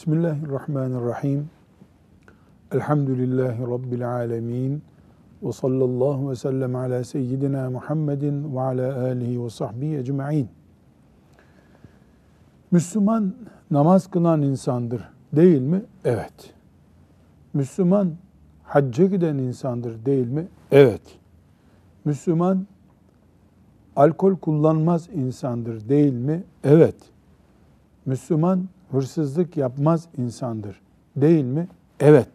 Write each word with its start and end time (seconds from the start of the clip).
Bismillahirrahmanirrahim. 0.00 1.50
Elhamdülillahi 2.72 3.62
Rabbil 3.62 4.10
alemin. 4.10 4.82
Ve 5.42 5.52
sallallahu 5.52 6.30
ve 6.30 6.36
sellem 6.36 6.76
ala 6.76 7.04
seyyidina 7.04 7.70
Muhammedin 7.70 8.56
ve 8.56 8.60
ala 8.60 9.02
alihi 9.02 9.44
ve 9.44 9.50
sahbihi 9.50 9.96
ecma'in. 9.96 10.48
Müslüman 12.70 13.34
namaz 13.70 14.10
kılan 14.10 14.42
insandır 14.42 15.08
değil 15.32 15.60
mi? 15.60 15.82
Evet. 16.04 16.54
Müslüman 17.54 18.12
hacca 18.64 19.06
giden 19.06 19.38
insandır 19.38 20.04
değil 20.06 20.28
mi? 20.28 20.48
Evet. 20.72 21.02
Müslüman 22.04 22.66
alkol 23.96 24.36
kullanmaz 24.36 25.08
insandır 25.14 25.88
değil 25.88 26.14
mi? 26.14 26.44
Evet. 26.64 26.96
Müslüman 28.06 28.68
hırsızlık 28.90 29.56
yapmaz 29.56 30.08
insandır. 30.16 30.80
Değil 31.16 31.44
mi? 31.44 31.68
Evet. 32.00 32.28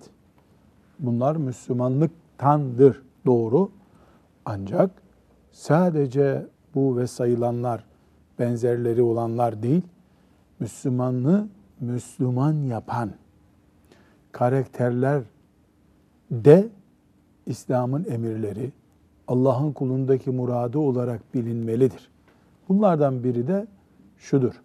Bunlar 1.00 1.36
Müslümanlıktandır. 1.36 3.02
Doğru. 3.25 3.72
Ancak 4.45 4.92
sadece 5.52 6.45
bu 6.76 6.98
ve 6.98 7.08
sayılanlar 7.08 7.83
benzerleri 8.39 9.02
olanlar 9.02 9.64
değil, 9.64 9.81
Müslümanlığı 10.59 11.48
Müslüman 11.80 12.53
yapan 12.53 13.11
karakterler 14.31 15.23
de 16.31 16.70
İslam'ın 17.45 18.06
emirleri, 18.09 18.72
Allah'ın 19.28 19.72
kulundaki 19.72 20.30
muradı 20.30 20.80
olarak 20.80 21.33
bilinmelidir. 21.33 22.09
Bunlardan 22.70 23.23
biri 23.23 23.48
de 23.48 23.67
şudur. 24.17 24.61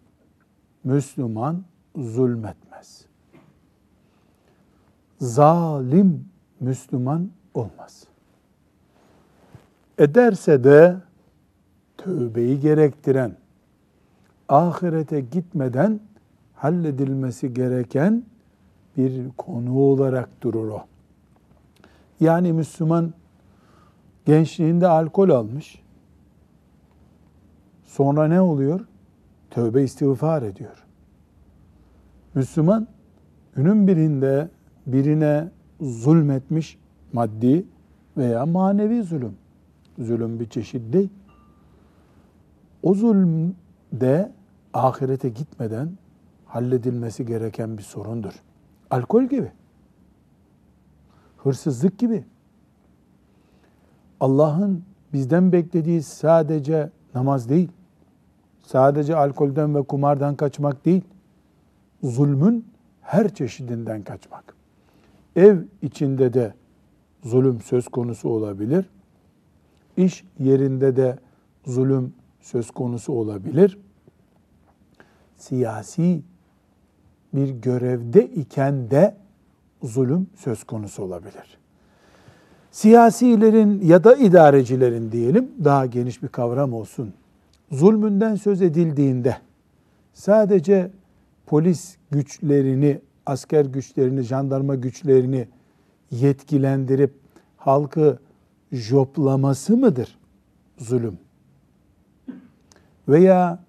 Müslüman 0.84 1.64
zulmetmez. 1.96 3.06
Zalim 5.20 6.24
Müslüman 6.60 7.30
olmaz. 7.55 8.05
Ederse 9.98 10.64
de 10.64 10.96
tövbeyi 11.98 12.61
gerektiren, 12.61 13.36
ahirete 14.48 15.20
gitmeden 15.20 16.00
halledilmesi 16.55 17.55
gereken 17.55 18.24
bir 18.96 19.30
konu 19.36 19.78
olarak 19.78 20.28
durur 20.42 20.68
o. 20.68 20.84
Yani 22.20 22.52
Müslüman 22.52 23.12
gençliğinde 24.24 24.86
alkol 24.86 25.28
almış. 25.28 25.83
Sonra 27.84 28.28
ne 28.28 28.41
oluyor? 28.41 28.80
Tövbe 29.50 29.83
istiğfar 29.83 30.42
ediyor. 30.42 30.84
Müslüman 32.34 32.86
günün 33.55 33.86
birinde 33.86 34.48
birine 34.86 35.48
zulmetmiş 35.81 36.78
maddi 37.12 37.67
veya 38.17 38.47
manevi 38.47 39.03
zulüm. 39.03 39.36
Zulüm 39.98 40.41
bir 40.41 40.48
çeşit 40.48 40.92
değil. 40.92 41.11
O 42.83 42.95
zulüm 42.95 43.57
de 43.92 44.33
ahirete 44.74 45.29
gitmeden 45.29 45.90
halledilmesi 46.46 47.27
gereken 47.27 47.79
bir 47.79 47.83
sorundur. 47.83 48.33
Alkol 48.90 49.24
gibi. 49.24 49.52
Hırsızlık 51.36 51.98
gibi. 51.98 52.24
Allah'ın 54.20 54.85
bizden 55.13 55.52
beklediği 55.52 56.02
sadece 56.02 56.90
namaz 57.14 57.48
değil. 57.48 57.70
Sadece 58.63 59.17
alkolden 59.17 59.74
ve 59.74 59.83
kumardan 59.83 60.35
kaçmak 60.36 60.85
değil 60.85 61.02
zulmün 62.02 62.66
her 63.00 63.34
çeşidinden 63.34 64.02
kaçmak. 64.02 64.55
Ev 65.36 65.58
içinde 65.83 66.33
de 66.33 66.55
zulüm 67.22 67.61
söz 67.61 67.88
konusu 67.88 68.28
olabilir. 68.28 68.90
İş 69.96 70.24
yerinde 70.39 70.96
de 70.96 71.18
zulüm 71.66 72.14
söz 72.40 72.70
konusu 72.70 73.12
olabilir. 73.12 73.78
Siyasi 75.36 76.22
bir 77.34 77.48
görevde 77.48 78.27
iken 78.27 78.90
de 78.90 79.16
zulüm 79.83 80.27
söz 80.36 80.64
konusu 80.64 81.02
olabilir. 81.02 81.58
Siyasilerin 82.70 83.80
ya 83.80 84.05
da 84.05 84.16
idarecilerin 84.16 85.12
diyelim 85.12 85.50
daha 85.64 85.86
geniş 85.86 86.22
bir 86.22 86.28
kavram 86.28 86.72
olsun. 86.72 87.14
Zulmünden 87.70 88.34
söz 88.34 88.62
edildiğinde 88.62 89.36
sadece 90.14 90.90
polis 91.50 91.96
güçlerini, 92.11 93.00
asker 93.27 93.64
güçlerini, 93.64 94.22
jandarma 94.22 94.74
güçlerini 94.74 95.48
yetkilendirip 96.11 97.14
halkı 97.56 98.18
joplaması 98.72 99.77
mıdır 99.77 100.18
zulüm? 100.78 101.18
Veya 103.08 103.64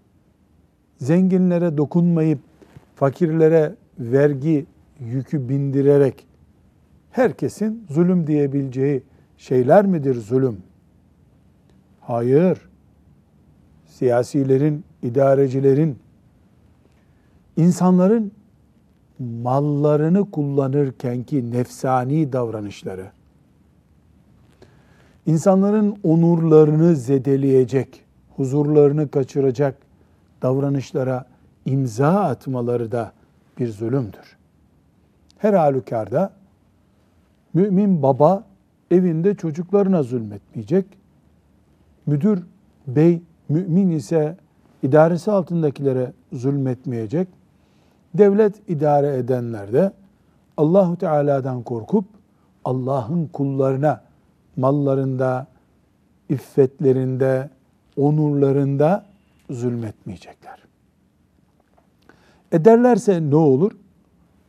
zenginlere 0.97 1.77
dokunmayıp 1.77 2.39
fakirlere 2.95 3.75
vergi 3.99 4.65
yükü 4.99 5.49
bindirerek 5.49 6.27
herkesin 7.11 7.85
zulüm 7.89 8.27
diyebileceği 8.27 9.03
şeyler 9.37 9.85
midir 9.85 10.15
zulüm? 10.15 10.57
Hayır. 11.99 12.69
Siyasilerin, 13.85 14.83
idarecilerin 15.03 15.97
insanların 17.61 18.31
mallarını 19.19 20.31
kullanırken 20.31 21.23
ki 21.23 21.51
nefsani 21.51 22.33
davranışları, 22.33 23.11
insanların 25.25 25.97
onurlarını 26.03 26.95
zedeleyecek, 26.95 28.05
huzurlarını 28.35 29.11
kaçıracak 29.11 29.77
davranışlara 30.41 31.25
imza 31.65 32.09
atmaları 32.09 32.91
da 32.91 33.11
bir 33.59 33.67
zulümdür. 33.67 34.37
Her 35.37 35.53
halükarda 35.53 36.33
mümin 37.53 38.03
baba 38.03 38.43
evinde 38.91 39.35
çocuklarına 39.35 40.03
zulmetmeyecek. 40.03 40.85
Müdür 42.05 42.43
bey 42.87 43.21
mümin 43.49 43.89
ise 43.91 44.37
idaresi 44.83 45.31
altındakilere 45.31 46.13
zulmetmeyecek 46.33 47.27
devlet 48.13 48.69
idare 48.69 49.17
edenler 49.17 49.73
de 49.73 49.91
Allahu 50.57 50.97
Teala'dan 50.97 51.63
korkup 51.63 52.05
Allah'ın 52.65 53.27
kullarına 53.27 54.01
mallarında, 54.57 55.47
iffetlerinde, 56.29 57.49
onurlarında 57.97 59.05
zulmetmeyecekler. 59.49 60.59
Ederlerse 62.51 63.29
ne 63.29 63.35
olur? 63.35 63.71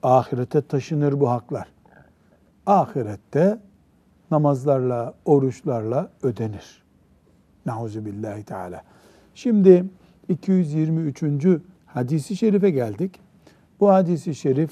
Ahirete 0.03 0.62
taşınır 0.62 1.21
bu 1.21 1.31
haklar. 1.31 1.69
Ahirette 2.66 3.59
namazlarla, 4.31 5.15
oruçlarla 5.25 6.10
ödenir. 6.22 6.83
Nauzu 7.66 8.04
billahi 8.04 8.45
teala. 8.45 8.83
Şimdi 9.34 9.84
223. 10.28 11.22
hadisi 11.86 12.36
şerife 12.36 12.71
geldik. 12.71 13.21
Bu 13.83 13.89
hadisi 13.89 14.34
şerif 14.34 14.71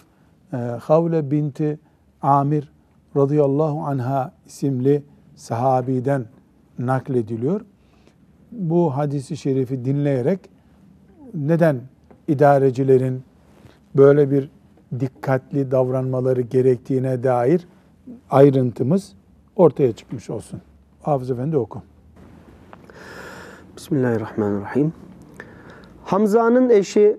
e, 0.53 0.57
Havle 0.57 1.31
binti 1.31 1.79
Amir 2.23 2.73
radıyallahu 3.17 3.81
anha 3.81 4.33
isimli 4.47 5.03
sahabiden 5.35 6.27
naklediliyor. 6.79 7.61
Bu 8.53 8.97
hadisi 8.97 9.37
şerifi 9.37 9.85
dinleyerek 9.85 10.41
neden 11.35 11.81
idarecilerin 12.29 13.23
böyle 13.97 14.31
bir 14.31 14.51
dikkatli 15.01 15.71
davranmaları 15.71 16.41
gerektiğine 16.41 17.23
dair 17.23 17.69
ayrıntımız 18.31 19.12
ortaya 19.57 19.93
çıkmış 19.93 20.31
olsun. 20.31 20.61
Hafız 21.03 21.31
Efendi 21.31 21.57
oku. 21.57 21.83
Bismillahirrahmanirrahim. 23.77 24.93
Hamza'nın 26.05 26.71
eşi 26.71 27.17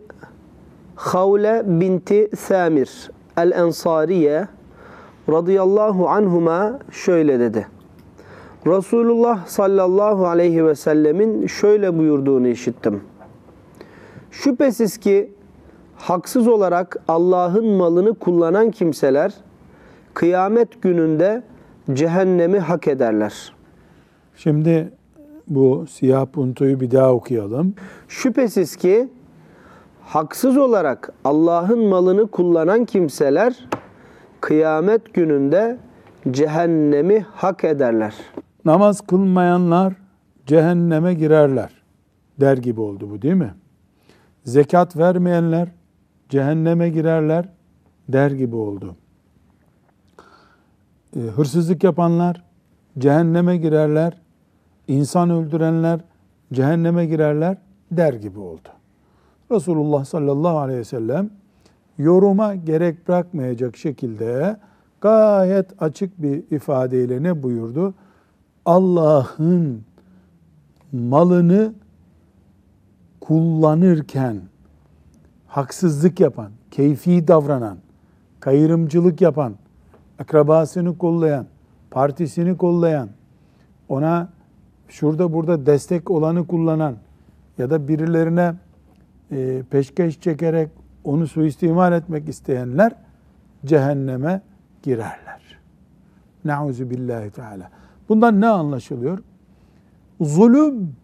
Havle 1.01 1.63
binti 1.65 2.29
Samir 2.37 3.11
el-Ensariye 3.37 4.47
radıyallahu 5.29 6.09
anhuma 6.09 6.79
şöyle 6.91 7.39
dedi. 7.39 7.67
Resulullah 8.67 9.47
sallallahu 9.47 10.27
aleyhi 10.27 10.65
ve 10.65 10.75
sellemin 10.75 11.47
şöyle 11.47 11.97
buyurduğunu 11.97 12.47
işittim. 12.47 13.01
Şüphesiz 14.31 14.97
ki 14.97 15.31
haksız 15.95 16.47
olarak 16.47 16.97
Allah'ın 17.07 17.65
malını 17.65 18.13
kullanan 18.13 18.71
kimseler 18.71 19.33
kıyamet 20.13 20.81
gününde 20.81 21.43
cehennemi 21.93 22.59
hak 22.59 22.87
ederler. 22.87 23.53
Şimdi 24.35 24.91
bu 25.47 25.85
siyah 25.89 26.25
puntoyu 26.25 26.79
bir 26.79 26.91
daha 26.91 27.13
okuyalım. 27.13 27.73
Şüphesiz 28.07 28.75
ki 28.75 29.09
haksız 30.05 30.57
olarak 30.57 31.13
Allah'ın 31.23 31.87
malını 31.87 32.27
kullanan 32.27 32.85
kimseler 32.85 33.67
kıyamet 34.41 35.13
gününde 35.13 35.77
cehennemi 36.31 37.25
hak 37.31 37.63
ederler. 37.63 38.15
Namaz 38.65 39.01
kılmayanlar 39.01 39.93
cehenneme 40.45 41.13
girerler 41.13 41.81
der 42.39 42.57
gibi 42.57 42.81
oldu 42.81 43.09
bu 43.11 43.21
değil 43.21 43.33
mi? 43.33 43.53
Zekat 44.43 44.97
vermeyenler 44.97 45.67
cehenneme 46.29 46.89
girerler 46.89 47.49
der 48.09 48.31
gibi 48.31 48.55
oldu. 48.55 48.95
E, 51.15 51.19
hırsızlık 51.19 51.83
yapanlar 51.83 52.43
cehenneme 52.99 53.57
girerler, 53.57 54.21
insan 54.87 55.29
öldürenler 55.29 55.99
cehenneme 56.53 57.05
girerler 57.05 57.57
der 57.91 58.13
gibi 58.13 58.39
oldu. 58.39 58.69
Resulullah 59.51 60.05
sallallahu 60.05 60.57
aleyhi 60.57 60.79
ve 60.79 60.83
sellem 60.83 61.29
yoruma 61.97 62.55
gerek 62.55 63.07
bırakmayacak 63.07 63.77
şekilde 63.77 64.57
gayet 65.01 65.81
açık 65.83 66.21
bir 66.21 66.43
ifadeyle 66.55 67.23
ne 67.23 67.43
buyurdu? 67.43 67.93
Allah'ın 68.65 69.83
malını 70.91 71.73
kullanırken 73.21 74.41
haksızlık 75.47 76.19
yapan, 76.19 76.51
keyfi 76.71 77.27
davranan, 77.27 77.77
kayırımcılık 78.39 79.21
yapan, 79.21 79.53
akrabasını 80.19 80.97
kollayan, 80.97 81.45
partisini 81.91 82.57
kollayan, 82.57 83.09
ona 83.89 84.29
şurada 84.87 85.33
burada 85.33 85.65
destek 85.65 86.11
olanı 86.11 86.47
kullanan 86.47 86.95
ya 87.57 87.69
da 87.69 87.87
birilerine 87.87 88.53
e, 89.31 89.63
peşkeş 89.69 90.19
çekerek 90.21 90.69
onu 91.03 91.27
suistimal 91.27 91.93
etmek 91.93 92.29
isteyenler 92.29 92.95
cehenneme 93.65 94.41
girerler. 94.83 95.59
Nauzu 96.45 96.89
billahi 96.89 97.31
teala. 97.31 97.71
Bundan 98.09 98.41
ne 98.41 98.47
anlaşılıyor? 98.47 99.19
Zulüm 100.21 100.95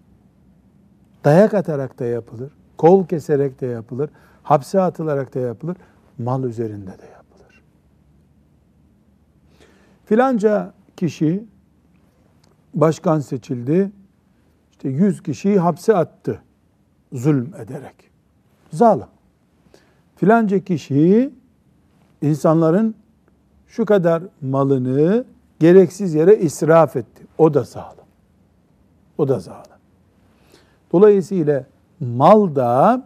dayak 1.23 1.53
atarak 1.53 1.99
da 1.99 2.05
yapılır, 2.05 2.51
kol 2.77 3.07
keserek 3.07 3.61
de 3.61 3.65
yapılır, 3.65 4.09
hapse 4.43 4.81
atılarak 4.81 5.35
da 5.35 5.39
yapılır, 5.39 5.77
mal 6.17 6.43
üzerinde 6.43 6.91
de 6.91 7.05
yapılır. 7.05 7.63
Filanca 10.05 10.73
kişi 10.97 11.45
başkan 12.73 13.19
seçildi, 13.19 13.91
işte 14.71 14.89
yüz 14.89 15.23
kişiyi 15.23 15.59
hapse 15.59 15.95
attı 15.95 16.41
zulm 17.13 17.55
ederek. 17.55 18.11
Zalim. 18.71 19.07
Filanca 20.15 20.59
kişi 20.59 21.29
insanların 22.21 22.95
şu 23.67 23.85
kadar 23.85 24.23
malını 24.41 25.25
gereksiz 25.59 26.13
yere 26.13 26.37
israf 26.37 26.95
etti. 26.95 27.23
O 27.37 27.53
da 27.53 27.63
zalim. 27.63 28.03
O 29.17 29.27
da 29.27 29.39
zalim. 29.39 29.71
Dolayısıyla 30.91 31.65
mal 31.99 32.55
da 32.55 33.05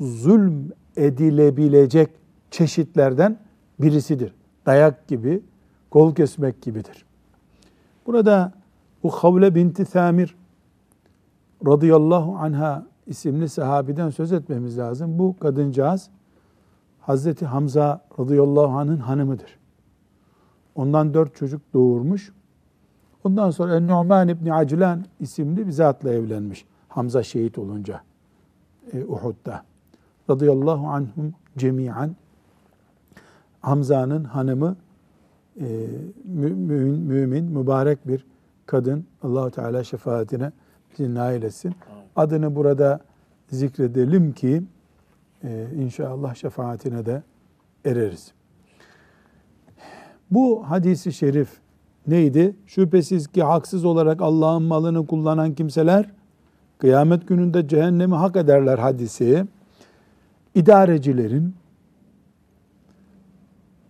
zulm 0.00 0.72
edilebilecek 0.96 2.10
çeşitlerden 2.50 3.38
birisidir. 3.80 4.32
Dayak 4.66 5.08
gibi, 5.08 5.42
kol 5.90 6.14
kesmek 6.14 6.62
gibidir. 6.62 7.04
Burada 8.06 8.52
bu 9.02 9.10
Havle 9.10 9.54
binti 9.54 9.84
Samir 9.84 10.36
radıyallahu 11.66 12.36
anha 12.36 12.86
isimli 13.06 13.48
sahabiden 13.48 14.10
söz 14.10 14.32
etmemiz 14.32 14.78
lazım. 14.78 15.18
Bu 15.18 15.36
kadıncağız 15.38 16.10
Hazreti 17.00 17.46
Hamza 17.46 18.00
radıyallahu 18.18 18.78
anh'ın 18.78 18.98
hanımıdır. 18.98 19.58
Ondan 20.74 21.14
dört 21.14 21.36
çocuk 21.36 21.62
doğurmuş. 21.74 22.32
Ondan 23.24 23.50
sonra 23.50 23.76
En-Nu'man 23.76 24.28
İbni 24.28 24.54
Aclan 24.54 25.04
isimli 25.20 25.66
bir 25.66 25.72
zatla 25.72 26.12
evlenmiş. 26.12 26.64
Hamza 26.88 27.22
şehit 27.22 27.58
olunca 27.58 28.00
e, 28.92 29.04
Uhud'da. 29.04 29.62
Radıyallahu 30.30 30.86
anhum 30.86 31.34
cemiyen 31.58 32.16
Hamza'nın 33.60 34.24
hanımı 34.24 34.76
e, 35.60 35.86
mümin, 36.24 37.00
mümin, 37.00 37.44
mübarek 37.44 38.08
bir 38.08 38.26
kadın. 38.66 39.06
Allahu 39.22 39.50
Teala 39.50 39.84
şefaatine 39.84 40.52
nail 40.98 41.42
etsin. 41.42 41.74
Adını 42.16 42.56
burada 42.56 43.00
zikredelim 43.50 44.32
ki 44.32 44.62
e, 45.44 45.66
inşallah 45.76 46.34
şefaatine 46.34 47.06
de 47.06 47.22
ereriz. 47.84 48.32
Bu 50.30 50.70
hadisi 50.70 51.12
şerif 51.12 51.48
neydi? 52.06 52.56
Şüphesiz 52.66 53.28
ki 53.28 53.42
haksız 53.42 53.84
olarak 53.84 54.22
Allah'ın 54.22 54.62
malını 54.62 55.06
kullanan 55.06 55.54
kimseler 55.54 56.10
kıyamet 56.78 57.28
gününde 57.28 57.68
cehennemi 57.68 58.14
hak 58.14 58.36
ederler 58.36 58.78
hadisi. 58.78 59.46
İdarecilerin 60.54 61.54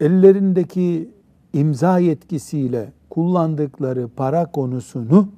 ellerindeki 0.01 1.11
imza 1.53 1.99
yetkisiyle 1.99 2.93
kullandıkları 3.11 4.09
para 4.09 4.51
konusunu 4.51 5.29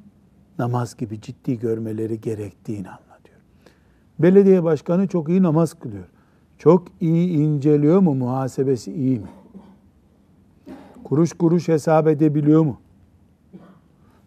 namaz 0.58 0.96
gibi 0.96 1.20
ciddi 1.20 1.58
görmeleri 1.58 2.20
gerektiğini 2.20 2.88
anlatıyor. 2.88 3.38
Belediye 4.18 4.64
başkanı 4.64 5.08
çok 5.08 5.28
iyi 5.28 5.42
namaz 5.42 5.74
kılıyor. 5.74 6.04
Çok 6.58 6.88
iyi 7.00 7.38
inceliyor 7.38 8.00
mu? 8.00 8.14
Muhasebesi 8.14 8.92
iyi 8.92 9.18
mi? 9.18 9.28
Kuruş 11.04 11.32
kuruş 11.32 11.68
hesap 11.68 12.06
edebiliyor 12.06 12.62
mu? 12.62 12.80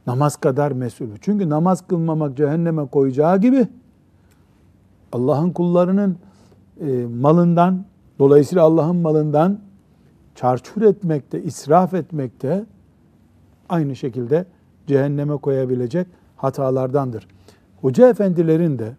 Namaz 0.08 0.36
kadar 0.36 0.72
mesul. 0.72 1.08
Çünkü 1.22 1.50
namaz 1.50 1.88
kılmamak 1.88 2.38
cehenneme 2.38 2.88
koyacağı 2.88 3.42
gibi 3.42 3.68
Allah'ın 5.12 5.52
kullarının 5.52 6.18
e, 6.82 7.06
malından, 7.06 7.86
dolayısıyla 8.20 8.64
Allah'ın 8.64 8.96
malından 8.96 9.60
çarçur 10.36 10.82
etmekte, 10.82 11.44
israf 11.44 11.94
etmekte 11.94 12.66
aynı 13.70 13.96
şekilde 13.96 14.46
cehenneme 14.88 15.38
koyabilecek 15.38 16.08
hatalardandır. 16.40 17.28
Hoca 17.82 18.10
efendilerin 18.10 18.80
de, 18.80 18.96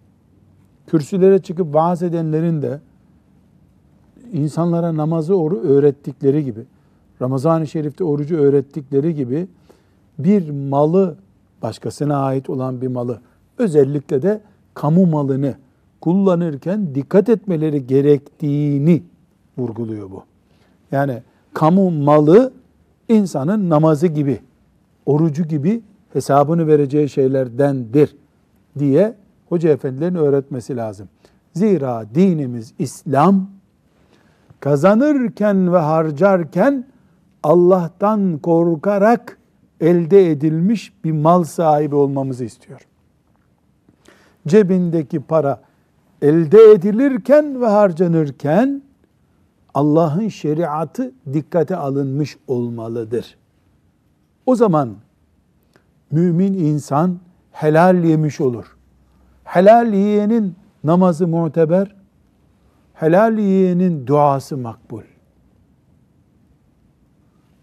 kürsülere 0.86 1.38
çıkıp 1.38 1.74
vaaz 1.74 2.02
edenlerin 2.02 2.62
de 2.62 2.80
insanlara 4.32 4.96
namazı 4.96 5.34
öğrettikleri 5.62 6.44
gibi, 6.44 6.60
Ramazan-ı 7.22 7.66
Şerif'te 7.66 8.04
orucu 8.04 8.36
öğrettikleri 8.36 9.14
gibi 9.14 9.48
bir 10.18 10.50
malı, 10.50 11.16
başkasına 11.62 12.16
ait 12.16 12.50
olan 12.50 12.80
bir 12.80 12.86
malı, 12.86 13.20
özellikle 13.58 14.22
de 14.22 14.40
kamu 14.74 15.06
malını 15.06 15.54
kullanırken 16.00 16.94
dikkat 16.94 17.28
etmeleri 17.28 17.86
gerektiğini 17.86 19.02
vurguluyor 19.58 20.10
bu. 20.10 20.22
Yani 20.92 21.22
kamu 21.54 21.90
malı 21.90 22.52
insanın 23.08 23.70
namazı 23.70 24.06
gibi, 24.06 24.40
orucu 25.06 25.44
gibi 25.44 25.82
hesabını 26.12 26.66
vereceği 26.66 27.08
şeylerdendir 27.08 28.16
diye 28.78 29.14
hoca 29.48 29.70
efendilerin 29.70 30.14
öğretmesi 30.14 30.76
lazım. 30.76 31.08
Zira 31.54 32.04
dinimiz 32.14 32.74
İslam 32.78 33.50
kazanırken 34.60 35.72
ve 35.72 35.78
harcarken 35.78 36.86
Allah'tan 37.42 38.38
korkarak 38.38 39.38
elde 39.80 40.30
edilmiş 40.30 40.92
bir 41.04 41.12
mal 41.12 41.44
sahibi 41.44 41.94
olmamızı 41.94 42.44
istiyor. 42.44 42.86
Cebindeki 44.46 45.20
para 45.20 45.60
elde 46.22 46.72
edilirken 46.72 47.60
ve 47.60 47.66
harcanırken 47.66 48.82
Allah'ın 49.74 50.28
şeriatı 50.28 51.12
dikkate 51.32 51.76
alınmış 51.76 52.36
olmalıdır. 52.46 53.36
O 54.46 54.54
zaman 54.54 54.96
mümin 56.10 56.54
insan 56.54 57.18
helal 57.52 58.04
yemiş 58.04 58.40
olur. 58.40 58.76
Helal 59.44 59.94
yiyenin 59.94 60.56
namazı 60.84 61.28
muteber, 61.28 61.94
helal 62.94 63.38
yiyenin 63.38 64.06
duası 64.06 64.56
makbul. 64.56 65.02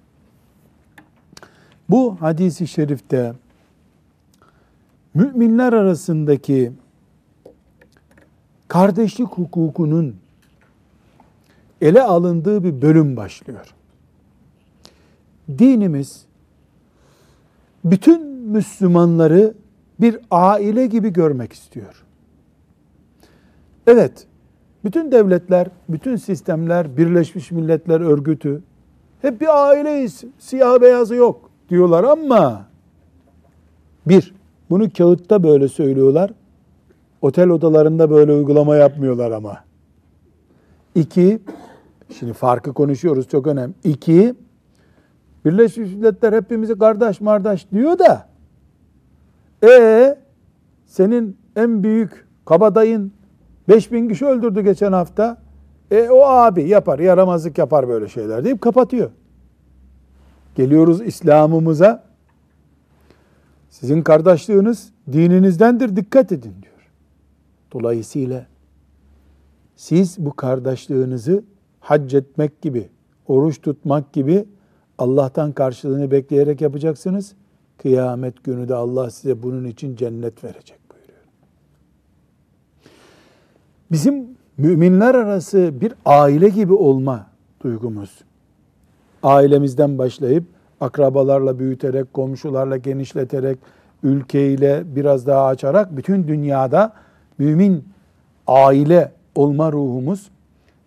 Bu 1.91 2.17
hadisi 2.21 2.67
şerifte 2.67 3.33
müminler 5.15 5.73
arasındaki 5.73 6.73
kardeşlik 8.69 9.29
hukukunun 9.29 10.17
ele 11.81 12.03
alındığı 12.03 12.65
bir 12.65 12.83
bölüm 12.83 13.17
başlıyor. 13.17 13.75
dinimiz 15.59 16.25
bütün 17.85 18.27
Müslümanları 18.29 19.55
bir 20.01 20.19
aile 20.31 20.87
gibi 20.87 21.13
görmek 21.13 21.53
istiyor. 21.53 22.05
Evet, 23.87 24.27
bütün 24.85 25.13
devletler, 25.13 25.69
bütün 25.89 26.17
sistemler, 26.17 26.97
Birleşmiş 26.97 27.51
Milletler 27.51 28.01
Örgütü 28.01 28.63
hep 29.23 29.41
bir 29.41 29.69
aileyiz, 29.69 30.25
siyah 30.39 30.81
beyazı 30.81 31.15
yok 31.15 31.51
diyorlar 31.69 32.05
ama 32.05 32.67
bir, 34.07 34.35
bunu 34.71 34.93
kağıtta 34.93 35.43
böyle 35.43 35.69
söylüyorlar. 35.69 36.31
Otel 37.23 37.49
odalarında 37.49 38.11
böyle 38.11 38.33
uygulama 38.33 38.77
yapmıyorlar 38.77 39.31
ama. 39.31 39.65
İki, 40.95 41.41
şimdi 42.19 42.33
farkı 42.33 42.73
konuşuyoruz 42.73 43.29
çok 43.29 43.47
önemli. 43.47 43.75
İki, 43.85 44.35
Birleşmiş 45.45 45.93
Milletler 45.93 46.33
hepimizi 46.33 46.79
kardeş 46.79 47.21
mardaş 47.21 47.67
diyor 47.73 47.99
da 47.99 48.29
e 49.65 50.19
senin 50.87 51.37
en 51.57 51.83
büyük 51.83 52.27
kabadayın 52.45 53.13
5000 53.69 54.09
kişi 54.09 54.27
öldürdü 54.27 54.61
geçen 54.61 54.93
hafta. 54.93 55.39
E 55.91 56.09
o 56.09 56.23
abi 56.23 56.69
yapar, 56.69 56.99
yaramazlık 56.99 57.59
yapar 57.59 57.89
böyle 57.89 58.09
şeyler 58.09 58.45
deyip 58.45 58.61
kapatıyor. 58.61 59.11
Geliyoruz 60.55 61.01
İslam'ımıza. 61.01 62.05
Sizin 63.71 64.03
kardeşliğiniz 64.03 64.93
dininizdendir, 65.13 65.97
dikkat 65.97 66.33
edin 66.33 66.55
diyor. 66.63 66.78
Dolayısıyla 67.73 68.47
siz 69.77 70.17
bu 70.19 70.37
kardeşliğinizi 70.37 71.43
hac 71.81 72.15
etmek 72.15 72.63
gibi, 72.63 72.89
oruç 73.27 73.63
tutmak 73.63 74.13
gibi 74.13 74.45
Allah'tan 74.99 75.53
karşılığını 75.53 76.11
bekleyerek 76.11 76.61
yapacaksınız. 76.61 77.35
Kıyamet 77.79 78.45
günü 78.45 78.69
de 78.69 78.75
Allah 78.75 79.11
size 79.11 79.43
bunun 79.43 79.65
için 79.65 79.97
cennet 79.97 80.45
verecek 80.45 80.79
buyuruyor. 80.91 81.21
Bizim 83.91 84.29
müminler 84.59 85.15
arası 85.15 85.81
bir 85.81 85.95
aile 86.05 86.49
gibi 86.49 86.73
olma 86.73 87.27
duygumuz. 87.63 88.25
Ailemizden 89.23 89.99
başlayıp 89.99 90.45
akrabalarla 90.81 91.59
büyüterek, 91.59 92.15
komşularla 92.15 92.77
genişleterek, 92.77 93.59
ülkeyle 94.03 94.97
biraz 94.97 95.27
daha 95.27 95.47
açarak 95.47 95.97
bütün 95.97 96.29
dünyada 96.29 96.93
mümin 97.39 97.85
aile 98.47 99.13
olma 99.35 99.73
ruhumuz 99.73 100.31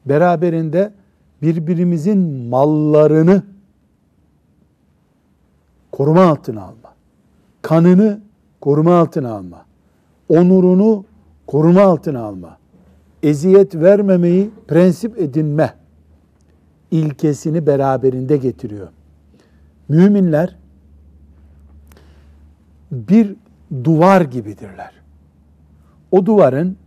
beraberinde 0.05 0.93
birbirimizin 1.41 2.19
mallarını 2.49 3.43
koruma 5.91 6.23
altına 6.23 6.61
alma. 6.63 6.95
Kanını 7.61 8.21
koruma 8.61 8.99
altına 8.99 9.31
alma. 9.31 9.65
Onurunu 10.29 11.05
koruma 11.47 11.81
altına 11.81 12.21
alma. 12.23 12.57
Eziyet 13.23 13.75
vermemeyi 13.75 14.51
prensip 14.67 15.19
edinme 15.19 15.73
ilkesini 16.91 17.67
beraberinde 17.67 18.37
getiriyor. 18.37 18.87
Müminler 19.89 20.55
bir 22.91 23.35
duvar 23.83 24.21
gibidirler. 24.21 25.00
O 26.11 26.25
duvarın 26.25 26.77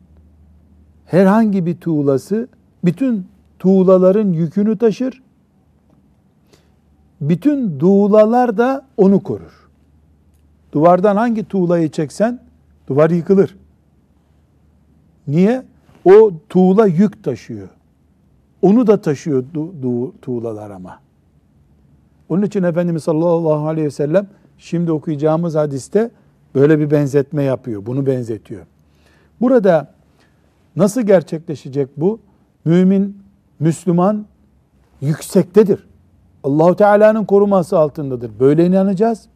herhangi 1.06 1.66
bir 1.66 1.76
tuğlası 1.76 2.48
bütün 2.84 3.26
tuğlaların 3.58 4.32
yükünü 4.32 4.78
taşır. 4.78 5.22
Bütün 7.20 7.78
tuğlalar 7.78 8.58
da 8.58 8.86
onu 8.96 9.22
korur. 9.22 9.68
Duvardan 10.72 11.16
hangi 11.16 11.44
tuğlayı 11.44 11.90
çeksen 11.90 12.40
duvar 12.88 13.10
yıkılır. 13.10 13.56
Niye? 15.28 15.62
O 16.04 16.32
tuğla 16.48 16.86
yük 16.86 17.24
taşıyor. 17.24 17.68
Onu 18.62 18.86
da 18.86 19.00
taşıyor 19.00 19.44
tuğlalar 20.22 20.70
ama. 20.70 21.00
Onun 22.28 22.42
için 22.42 22.62
Efendimiz 22.62 23.02
sallallahu 23.02 23.68
aleyhi 23.68 23.86
ve 23.86 23.90
sellem 23.90 24.26
şimdi 24.58 24.92
okuyacağımız 24.92 25.54
hadiste 25.54 26.10
böyle 26.54 26.78
bir 26.78 26.90
benzetme 26.90 27.42
yapıyor. 27.42 27.86
Bunu 27.86 28.06
benzetiyor. 28.06 28.66
Burada 29.40 29.94
nasıl 30.76 31.02
gerçekleşecek 31.02 31.88
bu? 31.96 32.20
Mümin, 32.64 33.18
Müslüman 33.60 34.26
yüksektedir. 35.00 35.86
Allahu 36.44 36.76
Teala'nın 36.76 37.24
koruması 37.24 37.78
altındadır. 37.78 38.30
Böyle 38.40 38.66
inanacağız. 38.66 39.28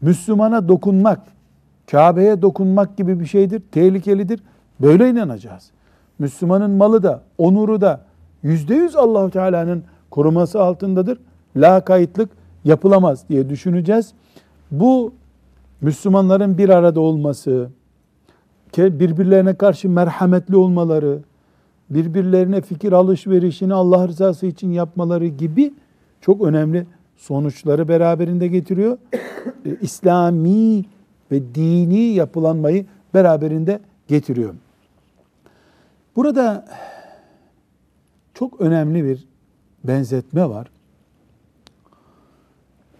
Müslümana 0.00 0.68
dokunmak, 0.68 1.20
Kabe'ye 1.90 2.42
dokunmak 2.42 2.96
gibi 2.96 3.20
bir 3.20 3.26
şeydir, 3.26 3.62
tehlikelidir. 3.72 4.42
Böyle 4.80 5.10
inanacağız. 5.10 5.70
Müslümanın 6.18 6.70
malı 6.70 7.02
da, 7.02 7.22
onuru 7.38 7.80
da 7.80 8.00
yüzde 8.42 8.74
yüz 8.74 8.96
Allahu 8.96 9.30
Teala'nın 9.30 9.84
koruması 10.10 10.62
altındadır. 10.62 11.18
La 11.56 11.84
kayıtlık 11.84 12.30
yapılamaz 12.64 13.28
diye 13.28 13.48
düşüneceğiz. 13.48 14.12
Bu 14.70 15.12
Müslümanların 15.80 16.58
bir 16.58 16.68
arada 16.68 17.00
olması, 17.00 17.70
birbirlerine 18.76 19.54
karşı 19.54 19.88
merhametli 19.88 20.56
olmaları, 20.56 21.18
birbirlerine 21.90 22.60
fikir 22.60 22.92
alışverişini 22.92 23.74
Allah 23.74 24.08
rızası 24.08 24.46
için 24.46 24.72
yapmaları 24.72 25.26
gibi 25.26 25.74
çok 26.20 26.42
önemli 26.42 26.86
sonuçları 27.16 27.88
beraberinde 27.88 28.48
getiriyor. 28.48 28.98
E, 29.66 29.76
İslami 29.80 30.84
ve 31.30 31.54
dini 31.54 32.00
yapılanmayı 32.00 32.86
beraberinde 33.14 33.80
getiriyor. 34.08 34.54
Burada 36.16 36.64
çok 38.34 38.60
önemli 38.60 39.04
bir 39.04 39.26
benzetme 39.84 40.48
var. 40.48 40.70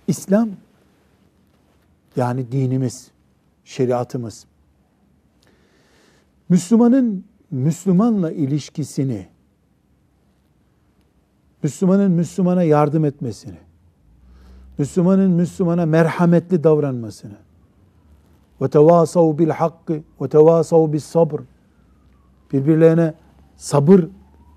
İslam 0.07 0.49
yani 2.17 2.53
dinimiz, 2.53 3.11
şeriatımız 3.65 4.47
Müslümanın 6.50 7.25
Müslümanla 7.50 8.33
ilişkisini 8.33 9.26
Müslümanın 11.62 12.11
Müslümana 12.11 12.62
yardım 12.62 13.04
etmesini, 13.04 13.59
Müslümanın 14.78 15.30
Müslümana 15.30 15.87
merhametli 15.87 16.64
davranmasını, 16.64 17.37
ve 18.61 18.69
tevasav 18.69 19.38
bil 19.38 19.49
hakkı 19.49 20.02
ve 20.21 20.28
tevasav 20.28 20.92
bis 20.92 21.04
sabr 21.04 21.40
birbirlerine 22.52 23.14
sabır 23.57 24.04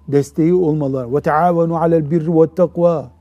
desteği 0.07 0.53
olmalar 0.53 1.13
ve 1.13 1.21
taavenu 1.21 1.77
alel 1.77 2.11
birri 2.11 2.41
ve 2.41 2.55
takva 2.55 3.11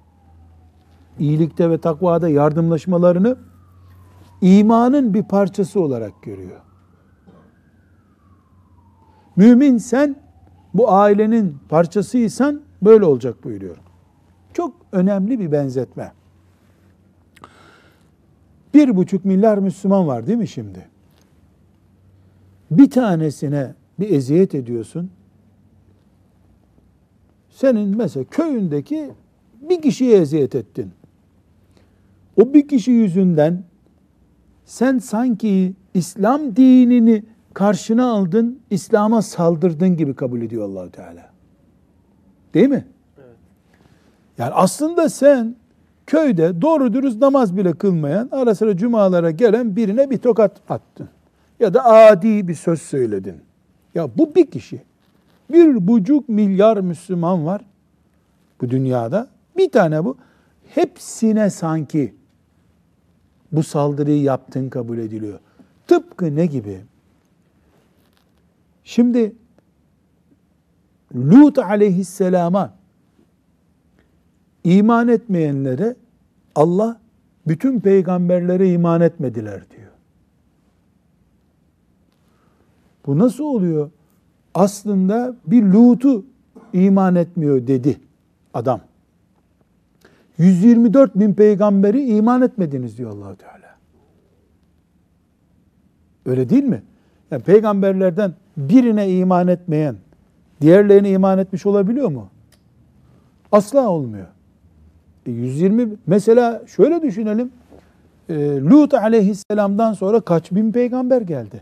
iyilikte 1.18 1.70
ve 1.70 1.78
takvada 1.78 2.28
yardımlaşmalarını 2.28 3.36
imanın 4.40 5.14
bir 5.14 5.22
parçası 5.22 5.80
olarak 5.80 6.22
görüyor. 6.22 6.71
Mümin 9.36 9.78
sen 9.78 10.16
bu 10.74 10.90
ailenin 10.90 11.58
parçasıysan 11.68 12.60
böyle 12.82 13.04
olacak 13.04 13.44
buyuruyor. 13.44 13.76
Çok 14.54 14.74
önemli 14.92 15.38
bir 15.38 15.52
benzetme. 15.52 16.12
Bir 18.74 18.96
buçuk 18.96 19.24
milyar 19.24 19.58
Müslüman 19.58 20.06
var 20.06 20.26
değil 20.26 20.38
mi 20.38 20.48
şimdi? 20.48 20.88
Bir 22.70 22.90
tanesine 22.90 23.74
bir 24.00 24.10
eziyet 24.10 24.54
ediyorsun. 24.54 25.10
Senin 27.50 27.96
mesela 27.96 28.24
köyündeki 28.24 29.10
bir 29.68 29.82
kişiye 29.82 30.18
eziyet 30.18 30.54
ettin. 30.54 30.92
O 32.36 32.54
bir 32.54 32.68
kişi 32.68 32.90
yüzünden 32.90 33.62
sen 34.64 34.98
sanki 34.98 35.74
İslam 35.94 36.56
dinini 36.56 37.24
karşına 37.54 38.12
aldın, 38.12 38.60
İslam'a 38.70 39.22
saldırdın 39.22 39.96
gibi 39.96 40.14
kabul 40.14 40.42
ediyor 40.42 40.68
Allahu 40.68 40.90
Teala. 40.90 41.30
Değil 42.54 42.68
mi? 42.68 42.86
Evet. 43.18 43.36
Yani 44.38 44.50
aslında 44.54 45.08
sen 45.08 45.56
köyde 46.06 46.62
doğru 46.62 46.92
dürüst 46.92 47.20
namaz 47.20 47.56
bile 47.56 47.72
kılmayan, 47.72 48.28
ara 48.32 48.54
sıra 48.54 48.76
cumalara 48.76 49.30
gelen 49.30 49.76
birine 49.76 50.10
bir 50.10 50.18
tokat 50.18 50.70
attın. 50.70 51.08
Ya 51.60 51.74
da 51.74 51.84
adi 51.84 52.48
bir 52.48 52.54
söz 52.54 52.82
söyledin. 52.82 53.36
Ya 53.94 54.08
bu 54.18 54.34
bir 54.34 54.46
kişi. 54.46 54.82
Bir 55.52 55.86
buçuk 55.86 56.28
milyar 56.28 56.76
Müslüman 56.76 57.46
var 57.46 57.60
bu 58.60 58.70
dünyada. 58.70 59.28
Bir 59.56 59.70
tane 59.70 60.04
bu. 60.04 60.16
Hepsine 60.68 61.50
sanki 61.50 62.14
bu 63.52 63.62
saldırıyı 63.62 64.22
yaptın 64.22 64.68
kabul 64.68 64.98
ediliyor. 64.98 65.38
Tıpkı 65.86 66.36
ne 66.36 66.46
gibi? 66.46 66.80
Şimdi 68.92 69.32
Lut 71.14 71.58
aleyhisselama 71.58 72.74
iman 74.64 75.08
etmeyenlere 75.08 75.96
Allah 76.54 77.00
bütün 77.46 77.80
peygamberlere 77.80 78.72
iman 78.72 79.00
etmediler 79.00 79.70
diyor. 79.70 79.90
Bu 83.06 83.18
nasıl 83.18 83.44
oluyor? 83.44 83.90
Aslında 84.54 85.36
bir 85.46 85.62
Lut'u 85.62 86.24
iman 86.72 87.14
etmiyor 87.14 87.66
dedi 87.66 88.00
adam. 88.54 88.80
124 90.38 91.14
bin 91.14 91.34
peygamberi 91.34 92.16
iman 92.16 92.42
etmediniz 92.42 92.98
diyor 92.98 93.10
allah 93.10 93.34
Teala. 93.34 93.76
Öyle 96.26 96.48
değil 96.48 96.64
mi? 96.64 96.82
Yani 97.30 97.42
peygamberlerden 97.42 98.34
birine 98.56 99.10
iman 99.10 99.48
etmeyen 99.48 99.96
diğerlerine 100.60 101.10
iman 101.10 101.38
etmiş 101.38 101.66
olabiliyor 101.66 102.08
mu? 102.08 102.28
Asla 103.52 103.88
olmuyor. 103.88 104.26
E 105.26 105.30
120 105.30 105.88
mesela 106.06 106.62
şöyle 106.66 107.02
düşünelim. 107.02 107.50
E, 108.28 108.34
Lut 108.60 108.94
aleyhisselamdan 108.94 109.92
sonra 109.92 110.20
kaç 110.20 110.52
bin 110.52 110.72
peygamber 110.72 111.20
geldi? 111.20 111.60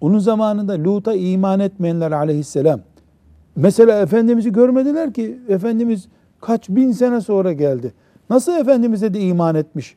Onun 0.00 0.18
zamanında 0.18 0.72
Lut'a 0.84 1.14
iman 1.14 1.60
etmeyenler 1.60 2.12
aleyhisselam 2.12 2.80
mesela 3.56 4.00
Efendimiz'i 4.00 4.52
görmediler 4.52 5.12
ki 5.12 5.38
Efendimiz 5.48 6.08
kaç 6.40 6.68
bin 6.68 6.92
sene 6.92 7.20
sonra 7.20 7.52
geldi. 7.52 7.92
Nasıl 8.30 8.52
Efendimiz'e 8.52 9.14
de 9.14 9.20
iman 9.20 9.54
etmiş, 9.54 9.96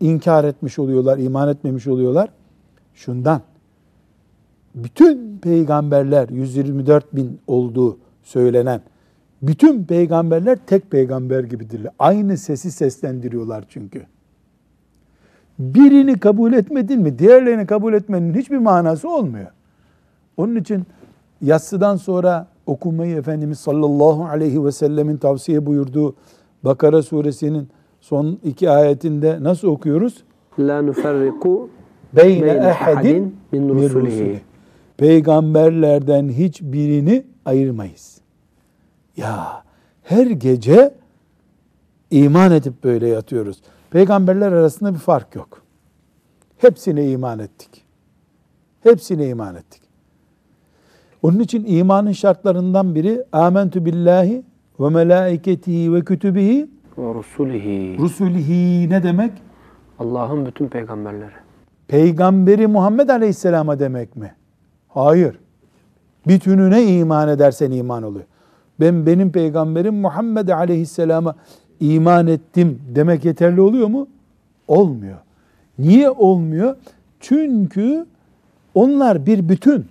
inkar 0.00 0.44
etmiş 0.44 0.78
oluyorlar, 0.78 1.18
iman 1.18 1.48
etmemiş 1.48 1.86
oluyorlar? 1.86 2.28
Şundan, 2.94 3.40
bütün 4.74 5.38
peygamberler 5.38 6.28
124 6.28 7.16
bin 7.16 7.40
olduğu 7.46 7.98
söylenen 8.22 8.80
bütün 9.42 9.84
peygamberler 9.84 10.58
tek 10.66 10.90
peygamber 10.90 11.44
gibidirler. 11.44 11.92
Aynı 11.98 12.36
sesi 12.36 12.70
seslendiriyorlar 12.70 13.64
çünkü. 13.68 14.02
Birini 15.58 16.18
kabul 16.18 16.52
etmedin 16.52 17.00
mi 17.00 17.18
diğerlerini 17.18 17.66
kabul 17.66 17.92
etmenin 17.92 18.34
hiçbir 18.34 18.58
manası 18.58 19.10
olmuyor. 19.10 19.50
Onun 20.36 20.56
için 20.56 20.84
yatsıdan 21.42 21.96
sonra 21.96 22.46
okumayı 22.66 23.16
Efendimiz 23.16 23.58
sallallahu 23.58 24.24
aleyhi 24.24 24.64
ve 24.64 24.72
sellemin 24.72 25.16
tavsiye 25.16 25.66
buyurduğu 25.66 26.14
Bakara 26.64 27.02
suresinin 27.02 27.68
son 28.00 28.38
iki 28.44 28.70
ayetinde 28.70 29.38
nasıl 29.42 29.68
okuyoruz? 29.68 30.24
La 30.58 30.82
nuferriku 30.82 31.70
beyne 32.16 32.50
ehadin 32.50 33.36
min 33.52 33.68
rusulihi. 33.68 34.40
Peygamberlerden 34.96 36.28
hiçbirini 36.28 37.26
ayırmayız. 37.44 38.20
Ya 39.16 39.64
her 40.02 40.26
gece 40.26 40.94
iman 42.10 42.52
edip 42.52 42.84
böyle 42.84 43.08
yatıyoruz. 43.08 43.62
Peygamberler 43.90 44.52
arasında 44.52 44.94
bir 44.94 44.98
fark 44.98 45.34
yok. 45.34 45.62
Hepsine 46.58 47.10
iman 47.10 47.38
ettik. 47.38 47.84
Hepsine 48.82 49.28
iman 49.28 49.54
ettik. 49.54 49.82
Onun 51.22 51.38
için 51.38 51.64
imanın 51.66 52.12
şartlarından 52.12 52.94
biri 52.94 53.24
amentu 53.32 53.84
billahi 53.84 54.42
ve 54.80 54.88
melaiketihi 54.88 55.92
ve 55.92 56.04
kütübihi 56.04 56.70
ve 56.98 57.14
rusulihi. 57.14 57.98
Rusulihi 57.98 58.90
ne 58.90 59.02
demek? 59.02 59.32
Allah'ın 59.98 60.46
bütün 60.46 60.68
peygamberleri. 60.68 61.32
Peygamberi 61.88 62.66
Muhammed 62.66 63.08
Aleyhisselam'a 63.08 63.78
demek 63.78 64.16
mi? 64.16 64.34
Hayır. 64.94 65.38
Bütününe 66.26 66.82
iman 66.82 67.28
edersen 67.28 67.70
iman 67.70 68.02
oluyor. 68.02 68.24
Ben 68.80 69.06
benim 69.06 69.32
peygamberim 69.32 69.94
Muhammed 69.94 70.48
Aleyhisselam'a 70.48 71.34
iman 71.80 72.26
ettim 72.26 72.80
demek 72.94 73.24
yeterli 73.24 73.60
oluyor 73.60 73.88
mu? 73.88 74.08
Olmuyor. 74.68 75.18
Niye 75.78 76.10
olmuyor? 76.10 76.76
Çünkü 77.20 78.06
onlar 78.74 79.26
bir 79.26 79.48
bütün. 79.48 79.86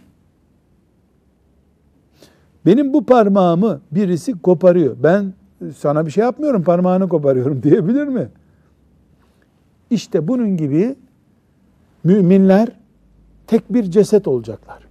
Benim 2.66 2.94
bu 2.94 3.06
parmağımı 3.06 3.82
birisi 3.92 4.42
koparıyor. 4.42 4.96
Ben 5.04 5.34
sana 5.78 6.06
bir 6.06 6.12
şey 6.12 6.24
yapmıyorum 6.24 6.64
parmağını 6.64 7.10
koparıyorum 7.10 7.64
diyebilir 7.64 8.08
mi? 8.08 8.30
İşte 9.90 10.28
bunun 10.28 10.58
gibi 10.58 10.96
müminler 12.04 12.70
tek 13.48 13.74
bir 13.74 13.84
ceset 13.84 14.28
olacaklar. 14.28 14.83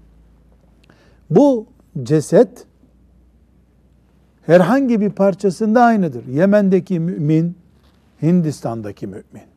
Bu 1.36 1.66
ceset 2.02 2.66
herhangi 4.46 5.00
bir 5.00 5.10
parçasında 5.10 5.82
aynıdır. 5.82 6.26
Yemen'deki 6.26 7.00
mümin, 7.00 7.56
Hindistan'daki 8.22 9.06
mümin. 9.06 9.52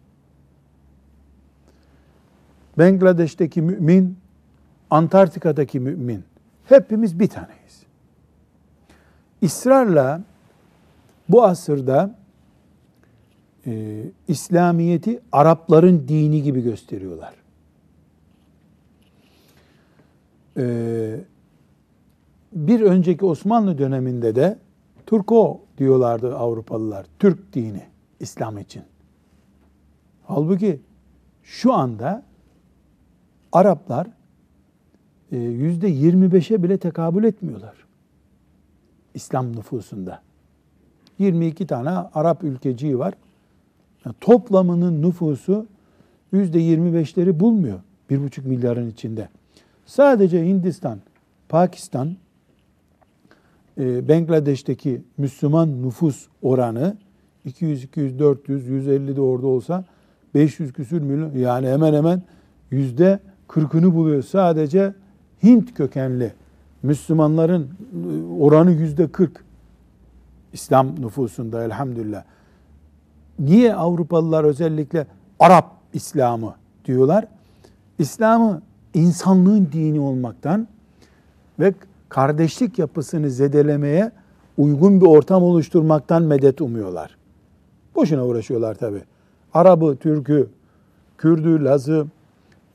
Bangladeş'teki 2.78 3.62
mümin, 3.62 4.18
Antarktika'daki 4.90 5.80
mümin. 5.80 6.24
Hepimiz 6.66 7.20
bir 7.20 7.28
taneyiz. 7.28 7.84
İsrarla 9.42 10.22
bu 11.30 11.44
asırda 11.44 12.16
e, 13.68 14.02
İslamiyet'i 14.28 15.20
Arapların 15.32 16.08
dini 16.08 16.44
gibi 16.44 16.62
gösteriyorlar. 16.62 17.34
E, 20.58 21.20
bir 22.56 22.82
önceki 22.82 23.26
Osmanlı 23.26 23.78
döneminde 23.78 24.36
de 24.36 24.58
Turko 25.06 25.62
diyorlardı 25.78 26.36
Avrupalılar. 26.36 27.06
Türk 27.20 27.54
dini 27.54 27.84
İslam 28.20 28.58
için. 28.58 28.84
Halbuki 30.24 30.80
şu 31.44 31.74
anda 31.74 32.24
Araplar 33.52 34.08
e, 35.32 35.38
yüzde 35.38 35.90
25'e 35.90 36.64
bile 36.64 36.78
tekabül 36.78 37.24
etmiyorlar. 37.24 37.76
İslam 39.14 39.56
nüfusunda. 39.56 40.22
22 41.20 41.68
tane 41.68 41.90
Arap 41.90 42.44
ülkeciği 42.44 43.00
var. 43.00 43.14
Yani 44.06 44.16
toplamının 44.22 45.02
nüfusu 45.02 45.68
yüzde 46.32 46.60
25'leri 46.60 47.40
bulmuyor. 47.40 47.80
Bir 48.10 48.24
buçuk 48.24 48.46
milyarın 48.46 48.90
içinde. 48.90 49.30
Sadece 49.86 50.46
Hindistan, 50.46 51.00
Pakistan, 51.50 52.16
e, 53.80 54.10
Bangladeş'teki 54.10 55.02
Müslüman 55.18 55.84
nüfus 55.84 56.28
oranı 56.42 56.98
200, 57.46 57.84
200, 57.84 58.20
400, 58.20 58.68
150 58.68 59.16
de 59.16 59.22
orada 59.22 59.48
olsa 59.48 59.86
500 60.36 60.74
küsür 60.74 61.02
milyon 61.02 61.32
yani 61.36 61.68
hemen 61.68 61.94
hemen 61.94 62.22
yüzde 62.72 63.20
40'ını 63.50 63.94
buluyor. 63.94 64.24
Sadece 64.24 64.94
Hint 65.44 65.74
kökenli 65.74 66.34
Müslümanların 66.84 67.64
e, 67.64 68.34
oranı 68.40 68.72
yüzde 68.72 69.12
40. 69.12 69.46
İslam 70.54 71.02
nüfusunda 71.02 71.64
elhamdülillah. 71.64 72.24
Niye 73.40 73.76
Avrupalılar 73.76 74.44
özellikle 74.44 75.08
Arap 75.40 75.72
İslamı 75.94 76.56
diyorlar? 76.86 77.28
İslam'ı 78.00 78.62
insanlığın 78.94 79.70
dini 79.72 80.00
olmaktan 80.00 80.68
ve 81.60 81.74
kardeşlik 82.16 82.80
yapısını 82.80 83.30
zedelemeye 83.30 84.12
uygun 84.58 85.02
bir 85.02 85.06
ortam 85.06 85.44
oluşturmaktan 85.44 86.24
medet 86.24 86.62
umuyorlar. 86.62 87.18
Boşuna 87.96 88.26
uğraşıyorlar 88.26 88.76
tabi. 88.76 89.02
Arabı, 89.54 89.96
Türk'ü, 89.96 90.48
Kürdü, 91.18 91.64
Laz'ı 91.64 92.08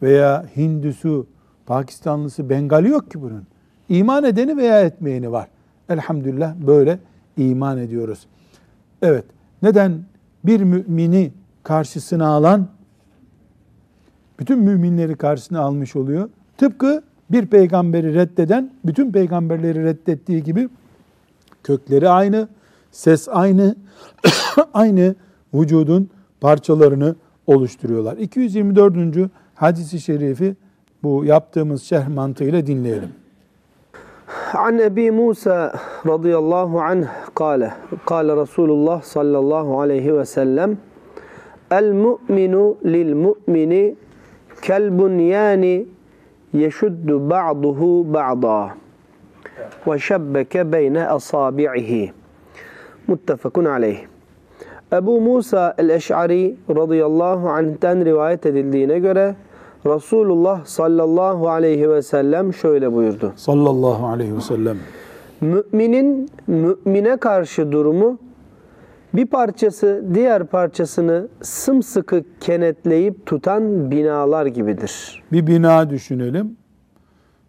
veya 0.03 0.47
Hindüsü, 0.57 1.25
Pakistanlısı, 1.67 2.51
Bengali 2.51 2.89
yok 2.89 3.11
ki 3.11 3.23
bunun. 3.23 3.47
İman 3.89 4.25
edeni 4.25 4.57
veya 4.57 4.83
etmeyeni 4.83 5.33
var. 5.33 5.49
Elhamdülillah 5.89 6.55
böyle 6.67 6.99
iman 7.37 7.79
ediyoruz. 7.79 8.27
Evet, 9.03 9.25
neden 9.63 10.05
bir 10.45 10.61
mümini 10.61 11.33
karşısına 11.63 12.29
alan 12.29 12.69
bütün 14.39 14.59
müminleri 14.59 15.15
karşısına 15.15 15.61
almış 15.61 15.97
oluyor? 15.97 16.29
Tıpkı 16.59 17.03
bir 17.33 17.47
peygamberi 17.47 18.15
reddeden 18.15 18.71
bütün 18.85 19.13
peygamberleri 19.13 19.85
reddettiği 19.85 20.43
gibi 20.43 20.69
kökleri 21.65 22.09
aynı, 22.09 22.49
ses 22.91 23.29
aynı, 23.29 23.77
aynı 24.75 25.15
vücudun 25.55 26.11
parçalarını 26.41 27.15
oluşturuyorlar. 27.47 28.17
224. 28.17 29.31
hadisi 29.55 30.01
şerifi 30.01 30.57
bu 31.03 31.25
yaptığımız 31.25 31.83
şerh 31.83 32.09
mantığıyla 32.09 32.67
dinleyelim. 32.67 33.09
An 34.55 34.79
Ebi 34.79 35.11
Musa 35.11 35.73
radıyallahu 36.07 36.81
anh 36.81 37.07
kâle, 37.35 37.73
kâle 38.07 38.37
Resulullah 38.37 39.03
sallallahu 39.03 39.81
aleyhi 39.81 40.19
ve 40.19 40.25
sellem, 40.25 40.79
El 41.71 41.93
mu'minu 41.93 42.77
lil 42.85 43.15
mu'mini 43.15 43.97
kel 44.63 44.99
bunyani 44.99 45.87
yeşuddu 46.53 47.31
ba'duhu 47.31 48.07
ba'da 48.15 48.71
ve 49.87 49.99
şebbeke 49.99 50.73
beyne 50.73 51.09
asabi'ihi. 51.09 52.13
Muttefakun 53.07 53.65
aleyh. 53.65 53.99
Ebu 54.93 55.21
Musa 55.21 55.75
el-Eş'ari 55.79 56.57
radıyallahu 56.77 57.49
anh'ten 57.49 58.05
rivayet 58.05 58.47
edildiğine 58.47 58.99
göre 58.99 59.35
Resulullah 59.87 60.65
sallallahu 60.65 61.49
aleyhi 61.49 61.91
ve 61.91 62.03
sellem 62.03 62.55
şöyle 62.55 62.93
buyurdu. 62.93 63.33
Sallallahu 63.37 64.07
aleyhi 64.07 64.37
ve 64.37 64.41
sellem. 64.41 64.77
Müminin 65.41 66.31
mümine 66.47 67.17
karşı 67.17 67.73
durumu 67.73 68.19
bir 69.15 69.27
parçası 69.27 70.05
diğer 70.15 70.45
parçasını 70.45 71.29
sımsıkı 71.43 72.25
kenetleyip 72.41 73.27
tutan 73.27 73.91
binalar 73.91 74.47
gibidir. 74.47 75.23
Bir 75.33 75.47
bina 75.47 75.91
düşünelim. 75.91 76.57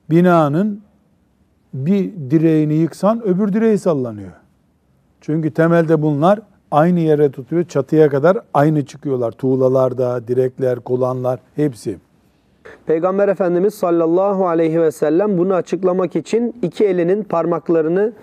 Binanın 0.09 0.81
bir 1.73 2.11
direğini 2.29 2.73
yıksan 2.73 3.21
öbür 3.23 3.53
direği 3.53 3.77
sallanıyor. 3.77 4.31
Çünkü 5.21 5.51
temelde 5.51 6.01
bunlar 6.01 6.39
aynı 6.71 6.99
yere 6.99 7.31
tutuyor. 7.31 7.63
Çatıya 7.63 8.09
kadar 8.09 8.37
aynı 8.53 8.85
çıkıyorlar. 8.85 9.31
Tuğlalarda, 9.31 10.27
direkler, 10.27 10.79
kolanlar 10.79 11.39
hepsi. 11.55 11.97
Peygamber 12.85 13.27
Efendimiz 13.27 13.73
sallallahu 13.73 14.47
aleyhi 14.47 14.81
ve 14.81 14.91
sellem 14.91 15.37
bunu 15.37 15.53
açıklamak 15.53 16.15
için 16.15 16.55
iki 16.61 16.85
elinin 16.85 17.23
parmaklarını 17.23 18.13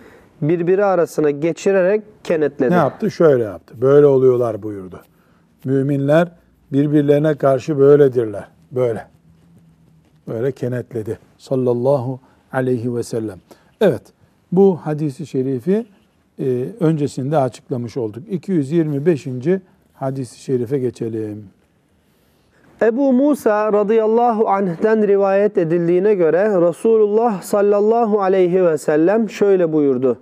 birbiri 0.43 0.85
arasına 0.85 1.31
geçirerek 1.31 2.03
kenetledi. 2.25 2.71
Ne 2.71 2.77
yaptı? 2.77 3.11
Şöyle 3.11 3.45
yaptı. 3.45 3.75
Böyle 3.81 4.07
oluyorlar 4.07 4.63
buyurdu. 4.63 5.01
Müminler 5.65 6.29
birbirlerine 6.73 7.35
karşı 7.35 7.79
böyledirler. 7.79 8.49
Böyle. 8.73 9.07
Böyle 10.29 10.53
kenetledi. 10.53 11.19
Sallallahu 11.39 12.21
aleyhi 12.53 12.97
ve 12.97 13.03
sellem. 13.03 13.39
Evet. 13.81 14.03
Bu 14.53 14.77
hadisi 14.77 15.27
şerifi 15.27 15.87
e, 16.39 16.65
öncesinde 16.81 17.39
açıklamış 17.39 17.97
olduk. 17.97 18.23
225. 18.31 19.27
hadisi 19.95 20.41
şerife 20.41 20.79
geçelim. 20.79 21.45
Ebu 22.83 23.13
Musa 23.13 23.73
radıyallahu 23.73 24.49
anh'ten 24.49 25.09
rivayet 25.09 25.59
edildiğine 25.59 26.15
göre 26.15 26.69
Resulullah 26.69 27.43
sallallahu 27.43 28.21
aleyhi 28.21 28.65
ve 28.65 28.79
sellem 28.79 29.31
şöyle 29.31 29.73
buyurdu. 29.73 30.19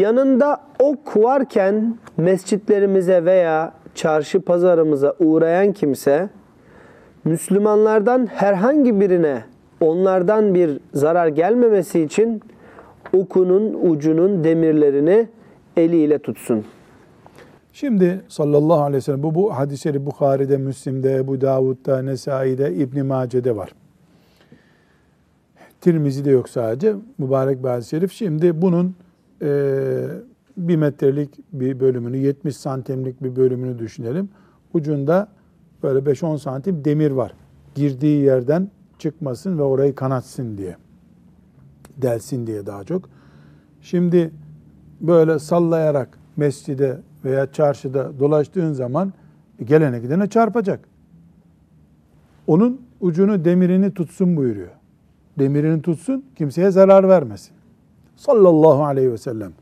Yanında 0.00 0.60
ok 0.78 1.16
varken 1.16 1.98
mescitlerimize 2.16 3.24
veya 3.24 3.72
çarşı 3.94 4.40
pazarımıza 4.40 5.14
uğrayan 5.18 5.72
kimse 5.72 6.28
Müslümanlardan 7.24 8.26
herhangi 8.26 9.00
birine 9.00 9.44
onlardan 9.80 10.54
bir 10.54 10.80
zarar 10.94 11.28
gelmemesi 11.28 12.00
için 12.00 12.42
okunun 13.12 13.90
ucunun 13.90 14.44
demirlerini 14.44 15.28
eliyle 15.76 16.18
tutsun. 16.18 16.64
Şimdi 17.72 18.20
sallallahu 18.28 18.80
aleyhi 18.80 18.96
ve 18.96 19.00
sellem 19.00 19.22
bu, 19.22 19.34
bu 19.34 19.58
hadisleri 19.58 20.06
Bukhari'de, 20.06 20.56
Müslim'de, 20.56 21.14
Ebu 21.14 21.40
Davud'da, 21.40 22.02
Nesai'de, 22.02 22.74
İbn 22.74 23.06
Mace'de 23.06 23.56
var. 23.56 23.70
Tirmizi'de 25.80 26.30
yok 26.30 26.48
sadece 26.48 26.94
mübarek 27.18 27.64
bir 27.64 27.68
hadis-i 27.68 27.90
şerif. 27.90 28.12
Şimdi 28.12 28.62
bunun 28.62 28.94
e, 29.44 30.06
bir 30.56 30.76
metrelik 30.76 31.30
bir 31.52 31.80
bölümünü, 31.80 32.16
70 32.16 32.56
santimlik 32.56 33.22
bir 33.22 33.36
bölümünü 33.36 33.78
düşünelim. 33.78 34.28
Ucunda 34.74 35.28
böyle 35.82 36.10
5-10 36.10 36.38
santim 36.38 36.84
demir 36.84 37.10
var. 37.10 37.34
Girdiği 37.74 38.22
yerden 38.22 38.70
çıkmasın 38.98 39.58
ve 39.58 39.62
orayı 39.62 39.94
kanatsın 39.94 40.58
diye. 40.58 40.76
Delsin 41.96 42.46
diye 42.46 42.66
daha 42.66 42.84
çok. 42.84 43.08
Şimdi 43.80 44.30
böyle 45.00 45.38
sallayarak 45.38 46.18
mescide 46.36 47.00
veya 47.24 47.52
çarşıda 47.52 48.18
dolaştığın 48.18 48.72
zaman 48.72 49.12
gelene 49.64 50.00
gidene 50.00 50.28
çarpacak. 50.28 50.88
Onun 52.46 52.80
ucunu 53.00 53.44
demirini 53.44 53.94
tutsun 53.94 54.36
buyuruyor. 54.36 54.70
Demirini 55.38 55.82
tutsun, 55.82 56.24
kimseye 56.36 56.70
zarar 56.70 57.08
vermesin. 57.08 57.54
Sallallahu 58.16 58.84
aleyhi 58.84 59.12
ve 59.12 59.18
sellem. 59.18 59.52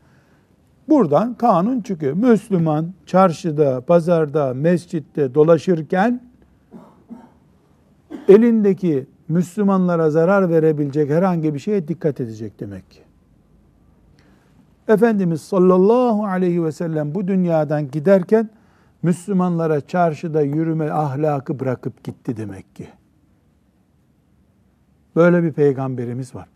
Buradan 0.89 1.33
kanun 1.33 1.81
çıkıyor. 1.81 2.13
Müslüman 2.13 2.93
çarşıda, 3.05 3.81
pazarda, 3.81 4.53
mescitte 4.53 5.35
dolaşırken 5.35 6.21
elindeki 8.27 9.07
Müslümanlara 9.27 10.09
zarar 10.09 10.49
verebilecek 10.49 11.09
herhangi 11.09 11.53
bir 11.53 11.59
şeye 11.59 11.87
dikkat 11.87 12.21
edecek 12.21 12.59
demek 12.59 12.91
ki. 12.91 12.99
Efendimiz 14.87 15.41
sallallahu 15.41 16.25
aleyhi 16.25 16.63
ve 16.63 16.71
sellem 16.71 17.15
bu 17.15 17.27
dünyadan 17.27 17.91
giderken 17.91 18.49
Müslümanlara 19.03 19.81
çarşıda 19.81 20.41
yürüme 20.41 20.89
ahlakı 20.89 21.59
bırakıp 21.59 22.03
gitti 22.03 22.37
demek 22.37 22.75
ki. 22.75 22.87
Böyle 25.15 25.43
bir 25.43 25.53
peygamberimiz 25.53 26.35
var. 26.35 26.47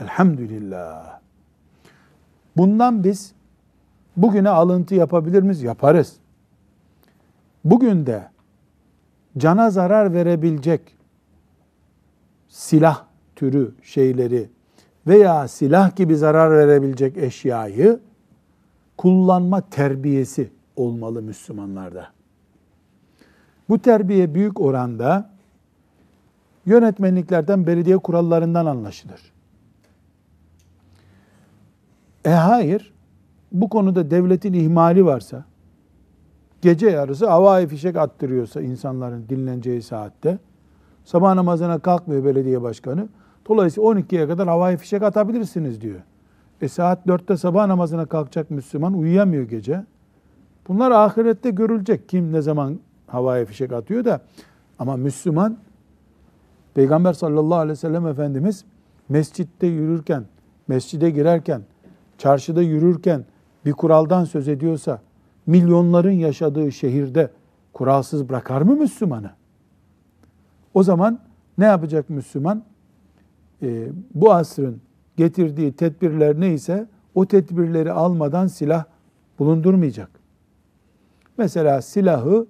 Elhamdülillah. 0.00 1.20
Bundan 2.56 3.04
biz 3.04 3.32
bugüne 4.16 4.48
alıntı 4.48 4.94
yapabilir 4.94 5.42
miyiz? 5.42 5.62
Yaparız. 5.62 6.16
Bugün 7.64 8.06
de 8.06 8.28
cana 9.38 9.70
zarar 9.70 10.12
verebilecek 10.12 10.80
silah 12.48 13.04
türü 13.36 13.74
şeyleri 13.82 14.48
veya 15.06 15.48
silah 15.48 15.96
gibi 15.96 16.16
zarar 16.16 16.50
verebilecek 16.50 17.16
eşyayı 17.16 18.00
kullanma 18.98 19.60
terbiyesi 19.60 20.50
olmalı 20.76 21.22
Müslümanlarda. 21.22 22.08
Bu 23.68 23.78
terbiye 23.78 24.34
büyük 24.34 24.60
oranda 24.60 25.30
yönetmenliklerden, 26.66 27.66
belediye 27.66 27.98
kurallarından 27.98 28.66
anlaşılır. 28.66 29.33
E 32.24 32.30
hayır, 32.30 32.92
bu 33.52 33.68
konuda 33.68 34.10
devletin 34.10 34.52
ihmali 34.52 35.04
varsa, 35.06 35.44
gece 36.62 36.90
yarısı 36.90 37.26
havai 37.26 37.66
fişek 37.66 37.96
attırıyorsa 37.96 38.62
insanların 38.62 39.24
dinleneceği 39.28 39.82
saatte, 39.82 40.38
sabah 41.04 41.34
namazına 41.34 41.78
kalkmıyor 41.78 42.24
belediye 42.24 42.62
başkanı, 42.62 43.08
dolayısıyla 43.48 43.90
12'ye 43.90 44.28
kadar 44.28 44.48
havai 44.48 44.76
fişek 44.76 45.02
atabilirsiniz 45.02 45.80
diyor. 45.80 46.00
E 46.60 46.68
saat 46.68 47.06
4'te 47.06 47.36
sabah 47.36 47.66
namazına 47.66 48.06
kalkacak 48.06 48.50
Müslüman 48.50 48.94
uyuyamıyor 48.94 49.42
gece. 49.42 49.84
Bunlar 50.68 50.90
ahirette 50.90 51.50
görülecek. 51.50 52.08
Kim 52.08 52.32
ne 52.32 52.42
zaman 52.42 52.78
havai 53.06 53.44
fişek 53.44 53.72
atıyor 53.72 54.04
da. 54.04 54.20
Ama 54.78 54.96
Müslüman, 54.96 55.56
Peygamber 56.74 57.12
sallallahu 57.12 57.58
aleyhi 57.58 57.72
ve 57.72 57.76
sellem 57.76 58.06
Efendimiz 58.06 58.64
mescitte 59.08 59.66
yürürken, 59.66 60.24
mescide 60.68 61.10
girerken, 61.10 61.62
çarşıda 62.18 62.62
yürürken 62.62 63.24
bir 63.64 63.72
kuraldan 63.72 64.24
söz 64.24 64.48
ediyorsa, 64.48 65.00
milyonların 65.46 66.10
yaşadığı 66.10 66.72
şehirde 66.72 67.30
kuralsız 67.72 68.28
bırakar 68.28 68.62
mı 68.62 68.76
Müslümanı? 68.76 69.30
O 70.74 70.82
zaman 70.82 71.20
ne 71.58 71.64
yapacak 71.64 72.10
Müslüman? 72.10 72.62
Ee, 73.62 73.88
bu 74.14 74.32
asrın 74.32 74.80
getirdiği 75.16 75.72
tedbirler 75.72 76.40
neyse 76.40 76.86
o 77.14 77.26
tedbirleri 77.26 77.92
almadan 77.92 78.46
silah 78.46 78.84
bulundurmayacak. 79.38 80.10
Mesela 81.38 81.82
silahı 81.82 82.46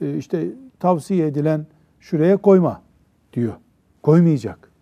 e, 0.00 0.16
işte 0.16 0.48
tavsiye 0.80 1.26
edilen 1.26 1.66
şuraya 2.00 2.36
koyma 2.36 2.82
diyor. 3.32 3.54
Koymayacak. 4.02 4.72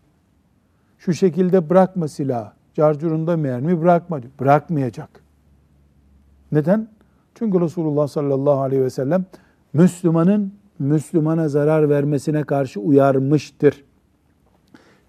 Şu 0.98 1.14
şekilde 1.14 1.70
bırakma 1.70 2.08
silahı. 2.08 2.55
Carcurunda 2.76 3.36
mermi 3.36 3.82
bırakma 3.82 4.22
diyor. 4.22 4.32
Bırakmayacak. 4.40 5.08
Neden? 6.52 6.88
Çünkü 7.34 7.60
Resulullah 7.60 8.08
sallallahu 8.08 8.60
aleyhi 8.60 8.82
ve 8.82 8.90
sellem 8.90 9.24
Müslümanın 9.72 10.52
Müslümana 10.78 11.48
zarar 11.48 11.90
vermesine 11.90 12.44
karşı 12.44 12.80
uyarmıştır. 12.80 13.84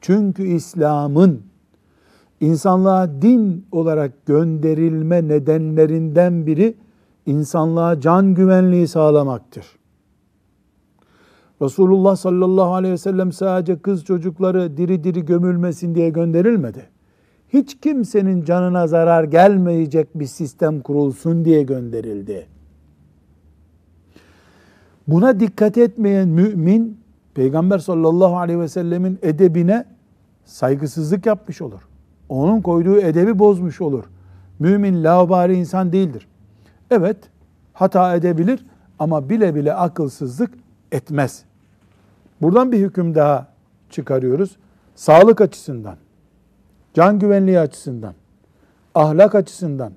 Çünkü 0.02 0.44
İslam'ın 0.44 1.42
insanlığa 2.42 3.22
din 3.22 3.66
olarak 3.72 4.26
gönderilme 4.26 5.28
nedenlerinden 5.28 6.46
biri 6.46 6.76
insanlığa 7.26 8.02
can 8.02 8.34
güvenliği 8.34 8.88
sağlamaktır. 8.88 9.66
Resulullah 11.62 12.16
sallallahu 12.16 12.74
aleyhi 12.74 12.94
ve 12.94 12.98
sellem 12.98 13.32
sadece 13.32 13.80
kız 13.80 14.06
çocukları 14.06 14.78
diri 14.78 15.04
diri 15.04 15.26
gömülmesin 15.26 15.96
diye 15.96 16.10
gönderilmedi. 16.10 16.97
Hiç 17.54 17.80
kimsenin 17.80 18.44
canına 18.44 18.88
zarar 18.88 19.24
gelmeyecek 19.24 20.20
bir 20.20 20.26
sistem 20.26 20.82
kurulsun 20.82 21.46
diye 21.46 21.64
gönderildi. 21.64 22.48
Buna 25.08 25.40
dikkat 25.40 25.78
etmeyen 25.78 26.28
mümin 26.28 27.00
Peygamber 27.34 27.78
sallallahu 27.78 28.38
aleyhi 28.38 28.60
ve 28.60 28.68
sellemin 28.68 29.20
edebine 29.22 29.86
saygısızlık 30.46 31.26
yapmış 31.26 31.62
olur. 31.62 31.82
Onun 32.30 32.62
koyduğu 32.62 32.98
edebi 32.98 33.40
bozmuş 33.40 33.82
olur. 33.82 34.04
Mümin 34.60 35.04
laubali 35.04 35.54
insan 35.54 35.92
değildir. 35.92 36.28
Evet, 36.92 37.18
hata 37.74 38.16
edebilir 38.16 38.66
ama 39.00 39.30
bile 39.30 39.56
bile 39.56 39.74
akılsızlık 39.74 40.52
etmez. 40.92 41.44
Buradan 42.42 42.72
bir 42.72 42.80
hüküm 42.80 43.16
daha 43.16 43.48
çıkarıyoruz. 43.90 44.58
Sağlık 44.96 45.42
açısından, 45.42 45.96
can 46.98 47.20
güvenliği 47.20 47.60
açısından, 47.60 48.14
ahlak 48.96 49.36
açısından, 49.36 49.94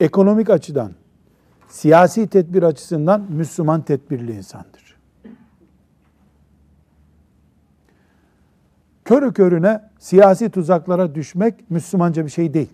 ekonomik 0.00 0.50
açıdan, 0.50 0.92
siyasi 1.68 2.26
tedbir 2.26 2.62
açısından 2.62 3.26
Müslüman 3.28 3.82
tedbirli 3.82 4.32
insandır. 4.32 4.96
Körü 9.04 9.32
körüne 9.32 9.82
siyasi 9.98 10.50
tuzaklara 10.50 11.14
düşmek 11.14 11.70
Müslümanca 11.70 12.24
bir 12.24 12.30
şey 12.30 12.54
değil. 12.54 12.70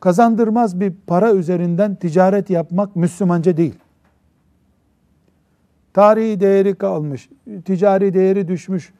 Kazandırmaz 0.00 0.80
bir 0.80 0.94
para 1.06 1.32
üzerinden 1.32 1.94
ticaret 1.94 2.50
yapmak 2.50 2.96
Müslümanca 2.96 3.56
değil. 3.56 3.78
Tarihi 5.94 6.40
değeri 6.40 6.74
kalmış, 6.74 7.28
ticari 7.64 8.14
değeri 8.14 8.48
düşmüş 8.48 8.92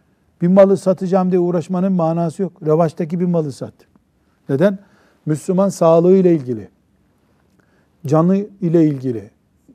bir 0.42 0.48
malı 0.48 0.76
satacağım 0.76 1.30
diye 1.30 1.40
uğraşmanın 1.40 1.92
manası 1.92 2.42
yok. 2.42 2.52
Revaçtaki 2.66 3.20
bir 3.20 3.24
malı 3.24 3.52
sat. 3.52 3.74
Neden? 4.48 4.78
Müslüman 5.26 5.68
sağlığı 5.68 6.16
ile 6.16 6.34
ilgili, 6.34 6.68
canı 8.06 8.36
ile 8.36 8.84
ilgili, 8.84 9.30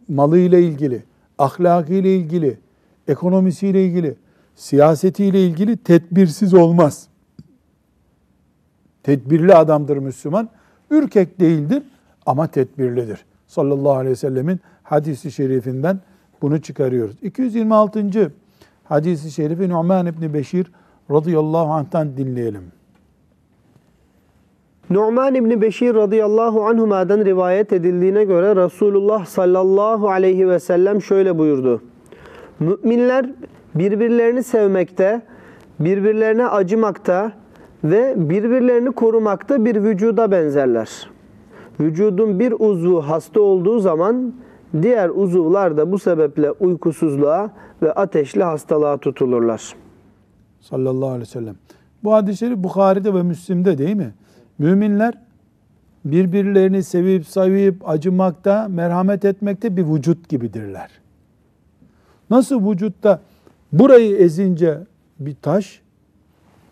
malı 0.08 0.38
ile 0.38 0.64
ilgili, 0.64 1.04
ahlakı 1.38 1.94
ile 1.94 2.16
ilgili, 2.16 2.60
ekonomisi 3.08 3.68
ile 3.68 3.86
ilgili, 3.86 4.16
siyaseti 4.56 5.26
ile 5.26 5.46
ilgili 5.48 5.78
tedbirsiz 5.78 6.54
olmaz. 6.54 7.08
Tedbirli 9.04 9.56
adamdır 9.56 9.98
Müslüman. 9.98 10.50
Ürkek 10.90 11.40
değildir 11.40 11.84
ama 12.26 12.48
tedbirlidir. 12.48 13.26
Sallallahu 13.48 13.94
aleyhi 13.94 14.12
ve 14.12 14.16
sellemin 14.16 14.60
hadisi 14.84 15.32
şerifinden 15.32 16.00
bunu 16.42 16.62
çıkarıyoruz. 16.62 17.16
226. 17.22 18.32
hadisi 18.92 19.32
şerifi 19.32 19.70
Numan 19.70 20.06
İbni 20.06 20.34
Beşir 20.34 20.72
radıyallahu 21.12 21.72
anh'tan 21.72 22.18
dinleyelim. 22.18 22.64
Nu'man 24.90 25.36
İbni 25.36 25.62
Beşir 25.62 25.96
radıyallahu 25.96 26.66
anhuma'dan 26.66 27.26
rivayet 27.26 27.74
edildiğine 27.74 28.24
göre 28.24 28.64
Resulullah 28.64 29.26
sallallahu 29.26 30.10
aleyhi 30.10 30.50
ve 30.50 30.60
sellem 30.60 31.02
şöyle 31.02 31.38
buyurdu. 31.38 31.82
Müminler 32.60 33.30
birbirlerini 33.76 34.44
sevmekte, 34.44 35.22
birbirlerine 35.80 36.48
acımakta 36.48 37.32
ve 37.84 38.14
birbirlerini 38.18 38.92
korumakta 38.92 39.66
bir 39.66 39.84
vücuda 39.84 40.32
benzerler. 40.32 41.10
Vücudun 41.80 42.40
bir 42.40 42.54
uzvu 42.60 43.02
hasta 43.02 43.42
olduğu 43.42 43.80
zaman 43.80 44.34
diğer 44.82 45.10
uzuvlar 45.10 45.78
da 45.78 45.92
bu 45.92 46.00
sebeple 46.00 46.52
uykusuzluğa 46.52 47.52
ve 47.82 47.94
ateşli 47.94 48.44
hastalığa 48.44 48.98
tutulurlar. 48.98 49.76
Sallallahu 50.62 51.08
aleyhi 51.08 51.22
ve 51.22 51.26
sellem. 51.26 51.56
Bu 52.04 52.14
hadisleri 52.14 52.64
Bukhari'de 52.64 53.14
ve 53.14 53.24
Müslim'de 53.24 53.78
değil 53.78 53.96
mi? 53.96 54.14
Müminler 54.60 55.14
birbirlerini 56.06 56.84
sevip 56.84 57.28
sayıp 57.28 57.90
acımakta, 57.90 58.68
merhamet 58.70 59.26
etmekte 59.26 59.78
bir 59.78 59.86
vücut 59.86 60.30
gibidirler. 60.30 60.90
Nasıl 62.30 62.72
vücutta 62.72 63.22
burayı 63.72 64.16
ezince 64.16 64.78
bir 65.20 65.36
taş 65.42 65.82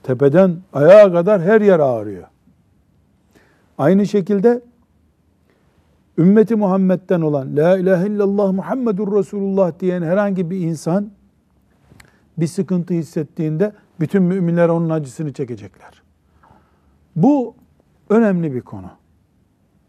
tepeden 0.04 0.58
ayağa 0.74 1.12
kadar 1.12 1.42
her 1.42 1.62
yer 1.62 1.80
ağrıyor. 1.80 2.28
Aynı 3.78 4.06
şekilde 4.06 4.62
ümmeti 6.20 6.56
Muhammed'den 6.56 7.22
olan 7.22 7.58
La 7.58 7.78
ilahe 7.78 8.08
illallah 8.08 8.52
Muhammedur 8.52 9.18
Resulullah 9.18 9.80
diyen 9.80 10.02
herhangi 10.02 10.50
bir 10.50 10.60
insan 10.60 11.12
bir 12.38 12.48
sıkıntı 12.48 12.94
hissettiğinde 12.94 13.74
bütün 14.00 14.24
müminler 14.24 14.70
onun 14.70 14.90
acısını 14.90 15.34
çekecekler. 15.34 16.02
Bu 17.16 17.56
önemli 18.10 18.54
bir 18.54 18.62
konu. 18.62 18.92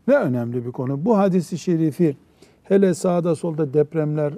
Ne 0.09 0.17
önemli 0.17 0.67
bir 0.67 0.73
konu? 0.73 1.05
Bu 1.05 1.19
hadisi 1.19 1.59
şerifi 1.59 2.17
hele 2.63 2.95
sağda 2.95 3.35
solda 3.35 3.75
depremler, 3.75 4.35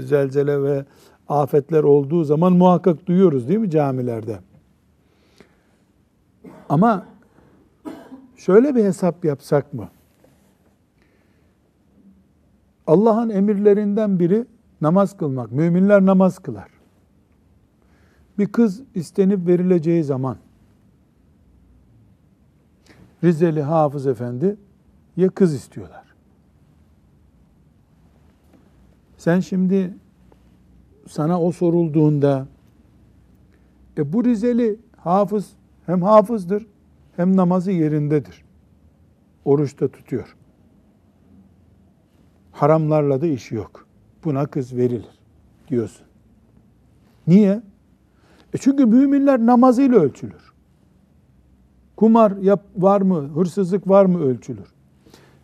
zelzele 0.00 0.62
ve 0.62 0.84
afetler 1.28 1.82
olduğu 1.82 2.24
zaman 2.24 2.52
muhakkak 2.52 3.06
duyuyoruz 3.06 3.48
değil 3.48 3.60
mi 3.60 3.70
camilerde? 3.70 4.38
Ama 6.68 7.06
şöyle 8.36 8.74
bir 8.74 8.84
hesap 8.84 9.24
yapsak 9.24 9.74
mı? 9.74 9.88
Allah'ın 12.86 13.30
emirlerinden 13.30 14.18
biri 14.18 14.46
namaz 14.80 15.16
kılmak. 15.16 15.52
Müminler 15.52 16.06
namaz 16.06 16.38
kılar. 16.38 16.68
Bir 18.38 18.46
kız 18.46 18.82
istenip 18.94 19.46
verileceği 19.46 20.04
zaman 20.04 20.36
Rizeli 23.24 23.62
Hafız 23.62 24.06
Efendi 24.06 24.56
ya 25.16 25.28
kız 25.28 25.54
istiyorlar. 25.54 26.04
Sen 29.18 29.40
şimdi 29.40 29.94
sana 31.08 31.40
o 31.40 31.52
sorulduğunda 31.52 32.46
e 33.98 34.12
bu 34.12 34.24
Rizeli 34.24 34.78
hafız 34.96 35.50
hem 35.86 36.02
hafızdır 36.02 36.66
hem 37.16 37.36
namazı 37.36 37.70
yerindedir. 37.70 38.44
Oruçta 39.44 39.88
tutuyor. 39.88 40.36
Haramlarla 42.54 43.20
da 43.20 43.26
işi 43.26 43.54
yok. 43.54 43.86
Buna 44.24 44.46
kız 44.46 44.76
verilir 44.76 45.18
diyorsun. 45.68 46.06
Niye? 47.26 47.62
E 48.54 48.58
çünkü 48.58 48.86
müminler 48.86 49.46
namazıyla 49.46 49.98
ölçülür. 49.98 50.52
Kumar 51.96 52.32
yap, 52.36 52.64
var 52.76 53.00
mı, 53.00 53.28
hırsızlık 53.34 53.88
var 53.88 54.04
mı 54.04 54.24
ölçülür. 54.24 54.74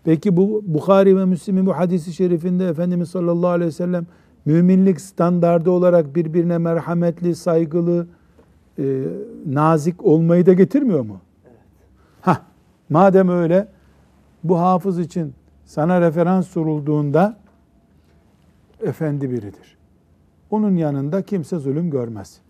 Peki 0.04 0.36
bu 0.36 0.62
Bukhari 0.66 1.16
ve 1.16 1.24
Müslim'in 1.24 1.66
bu 1.66 1.76
hadisi 1.76 2.12
şerifinde 2.12 2.68
Efendimiz 2.68 3.08
sallallahu 3.08 3.50
aleyhi 3.50 3.68
ve 3.68 3.72
sellem 3.72 4.06
müminlik 4.44 5.00
standardı 5.00 5.70
olarak 5.70 6.16
birbirine 6.16 6.58
merhametli, 6.58 7.34
saygılı, 7.34 8.06
e, 8.78 9.04
nazik 9.46 10.04
olmayı 10.04 10.46
da 10.46 10.52
getirmiyor 10.52 11.00
mu? 11.00 11.20
Evet. 11.44 11.58
Hah, 12.20 12.40
madem 12.90 13.28
öyle 13.28 13.68
bu 14.44 14.58
hafız 14.58 14.98
için 14.98 15.34
sana 15.70 16.00
referans 16.00 16.48
sorulduğunda 16.48 17.36
efendi 18.80 19.30
biridir. 19.30 19.76
Onun 20.50 20.76
yanında 20.76 21.22
kimse 21.22 21.58
zulüm 21.58 21.90
görmez. 21.90 22.40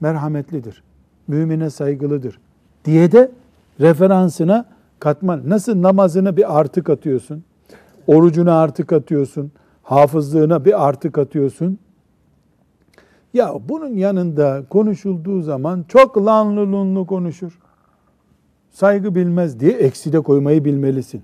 Merhametlidir. 0.00 0.82
Mümine 1.28 1.70
saygılıdır. 1.70 2.40
Diye 2.84 3.12
de 3.12 3.30
referansına 3.80 4.64
katman. 4.98 5.42
Nasıl 5.46 5.82
namazını 5.82 6.36
bir 6.36 6.60
artık 6.60 6.90
atıyorsun? 6.90 7.44
Orucuna 8.06 8.60
artık 8.60 8.92
atıyorsun. 8.92 9.52
Hafızlığına 9.82 10.64
bir 10.64 10.88
artık 10.88 11.18
atıyorsun. 11.18 11.78
Ya 13.34 13.54
bunun 13.68 13.96
yanında 13.96 14.64
konuşulduğu 14.70 15.42
zaman 15.42 15.84
çok 15.88 16.18
lanlı 16.18 16.60
lunlu 16.60 17.06
konuşur. 17.06 17.58
Saygı 18.70 19.14
bilmez 19.14 19.60
diye 19.60 19.72
eksi 19.72 20.12
de 20.12 20.20
koymayı 20.20 20.64
bilmelisin. 20.64 21.22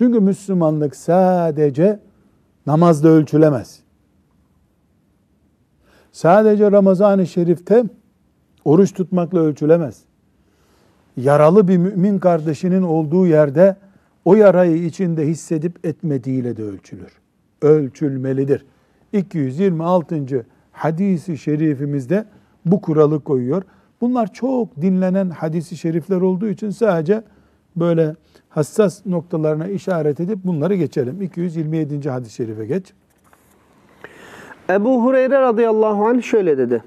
Çünkü 0.00 0.20
Müslümanlık 0.20 0.96
sadece 0.96 1.98
namazla 2.66 3.08
ölçülemez. 3.08 3.80
Sadece 6.12 6.72
Ramazan-ı 6.72 7.26
Şerif'te 7.26 7.84
oruç 8.64 8.92
tutmakla 8.92 9.38
ölçülemez. 9.38 10.02
Yaralı 11.16 11.68
bir 11.68 11.76
mümin 11.76 12.18
kardeşinin 12.18 12.82
olduğu 12.82 13.26
yerde 13.26 13.76
o 14.24 14.34
yarayı 14.34 14.84
içinde 14.84 15.26
hissedip 15.26 15.86
etmediğiyle 15.86 16.56
de 16.56 16.62
ölçülür. 16.62 17.12
Ölçülmelidir. 17.62 18.66
226 19.12 20.46
hadisi 20.72 21.38
şerifimizde 21.38 22.24
bu 22.64 22.80
kuralı 22.80 23.20
koyuyor. 23.24 23.62
Bunlar 24.00 24.32
çok 24.32 24.82
dinlenen 24.82 25.30
hadisi 25.30 25.76
şerifler 25.76 26.20
olduğu 26.20 26.48
için 26.48 26.70
sadece 26.70 27.22
böyle 27.76 28.16
hassas 28.48 29.06
noktalarına 29.06 29.68
işaret 29.68 30.20
edip 30.20 30.38
bunları 30.44 30.74
geçelim. 30.74 31.22
227. 31.22 32.10
hadis-i 32.10 32.34
şerife 32.34 32.66
geç. 32.66 32.92
Ebu 34.70 35.04
Hureyre 35.04 35.40
radıyallahu 35.40 36.06
anh 36.06 36.22
şöyle 36.22 36.58
dedi. 36.58 36.82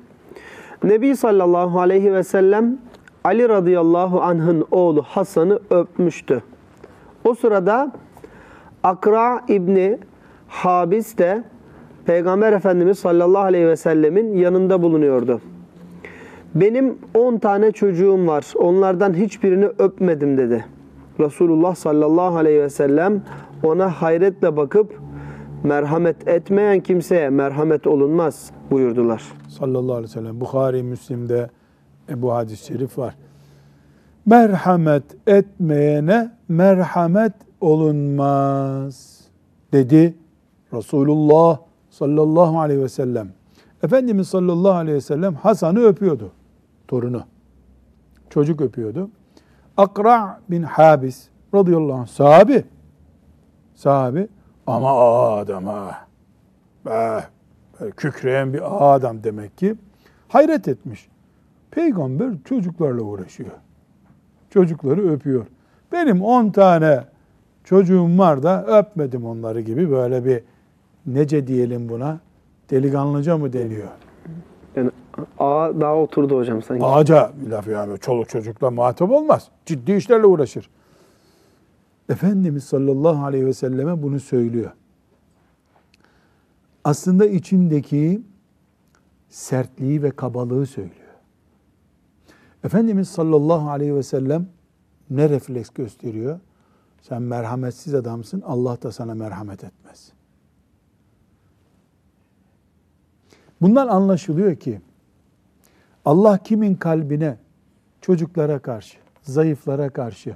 Nebi 0.83 1.15
sallallahu 1.15 1.79
aleyhi 1.79 2.13
ve 2.13 2.23
sellem 2.23 2.77
Ali 3.23 3.49
radıyallahu 3.49 4.21
anh'ın 4.21 4.65
oğlu 4.71 5.01
Hasan'ı 5.01 5.59
öpmüştü. 5.69 6.43
O 7.25 7.35
sırada 7.35 7.91
Akra 8.83 9.41
İbni 9.47 9.97
Habis 10.47 11.17
de 11.17 11.43
Peygamber 12.05 12.53
Efendimiz 12.53 12.99
sallallahu 12.99 13.43
aleyhi 13.43 13.67
ve 13.67 13.75
sellemin 13.75 14.33
yanında 14.37 14.81
bulunuyordu. 14.81 15.41
Benim 16.55 16.97
10 17.13 17.37
tane 17.37 17.71
çocuğum 17.71 18.27
var. 18.27 18.53
Onlardan 18.55 19.13
hiçbirini 19.13 19.65
öpmedim 19.65 20.37
dedi. 20.37 20.65
Resulullah 21.19 21.75
sallallahu 21.75 22.37
aleyhi 22.37 22.61
ve 22.61 22.69
sellem 22.69 23.23
ona 23.63 23.89
hayretle 23.89 24.57
bakıp 24.57 24.99
merhamet 25.63 26.27
etmeyen 26.27 26.79
kimseye 26.79 27.29
merhamet 27.29 27.87
olunmaz 27.87 28.51
buyurdular. 28.71 29.23
sallallahu 29.47 29.93
aleyhi 29.93 30.09
ve 30.09 30.13
sellem. 30.13 30.41
Bukhari, 30.41 30.83
Müslim'de 30.83 31.49
bu 32.15 32.33
hadis-i 32.33 32.65
şerif 32.65 32.97
var. 32.97 33.15
Merhamet 34.25 35.03
etmeyene 35.27 36.31
merhamet 36.49 37.33
olunmaz 37.61 39.21
dedi 39.73 40.15
Resulullah 40.73 41.57
sallallahu 41.89 42.59
aleyhi 42.59 42.81
ve 42.81 42.89
sellem. 42.89 43.27
Efendimiz 43.83 44.27
sallallahu 44.27 44.73
aleyhi 44.73 44.95
ve 44.95 45.01
sellem 45.01 45.33
Hasan'ı 45.35 45.79
öpüyordu. 45.79 46.31
Torunu. 46.93 47.23
Çocuk 48.29 48.61
öpüyordu. 48.61 49.09
Akra 49.77 50.39
bin 50.49 50.63
Habis 50.63 51.27
radıyallahu 51.53 51.93
anh 51.93 52.07
sahabi. 52.07 52.63
Sahabi 53.75 54.27
ama 54.67 54.91
adam 55.37 55.65
ha. 55.65 56.07
Be, 56.85 57.23
kükreyen 57.97 58.53
bir 58.53 58.95
adam 58.95 59.23
demek 59.23 59.57
ki. 59.57 59.75
Hayret 60.27 60.67
etmiş. 60.67 61.09
Peygamber 61.71 62.29
çocuklarla 62.45 63.01
uğraşıyor. 63.01 63.51
Çocukları 64.49 65.09
öpüyor. 65.09 65.45
Benim 65.91 66.21
10 66.21 66.49
tane 66.49 67.03
çocuğum 67.63 68.17
var 68.17 68.43
da 68.43 68.65
öpmedim 68.65 69.25
onları 69.25 69.61
gibi 69.61 69.91
böyle 69.91 70.25
bir 70.25 70.43
nece 71.05 71.47
diyelim 71.47 71.89
buna 71.89 72.19
delikanlıca 72.69 73.37
mı 73.37 73.53
deniyor? 73.53 73.89
Yani 75.39 75.49
A 75.49 75.81
daha 75.81 75.95
oturdu 75.95 76.37
hocam 76.37 76.61
sanki. 76.61 76.85
Ağaca 76.85 77.31
bir 77.35 77.51
laf 77.51 77.67
yani 77.67 77.99
çoluk 77.99 78.29
çocukla 78.29 78.71
muhatap 78.71 79.11
olmaz. 79.11 79.47
Ciddi 79.65 79.93
işlerle 79.93 80.25
uğraşır. 80.25 80.69
Efendimiz 82.09 82.63
sallallahu 82.63 83.25
aleyhi 83.25 83.45
ve 83.45 83.53
selleme 83.53 84.03
bunu 84.03 84.19
söylüyor. 84.19 84.71
Aslında 86.83 87.25
içindeki 87.25 88.21
sertliği 89.29 90.03
ve 90.03 90.11
kabalığı 90.11 90.65
söylüyor. 90.65 90.97
Efendimiz 92.63 93.09
sallallahu 93.09 93.69
aleyhi 93.69 93.95
ve 93.95 94.03
sellem 94.03 94.47
ne 95.09 95.29
refleks 95.29 95.69
gösteriyor? 95.69 96.39
Sen 97.01 97.21
merhametsiz 97.21 97.93
adamsın, 97.93 98.41
Allah 98.41 98.81
da 98.81 98.91
sana 98.91 99.13
merhamet 99.13 99.63
etmez. 99.63 100.11
Bundan 103.61 103.87
anlaşılıyor 103.87 104.55
ki 104.55 104.81
Allah 106.05 106.37
kimin 106.37 106.75
kalbine 106.75 107.37
çocuklara 108.01 108.59
karşı, 108.59 108.97
zayıflara 109.21 109.89
karşı, 109.89 110.35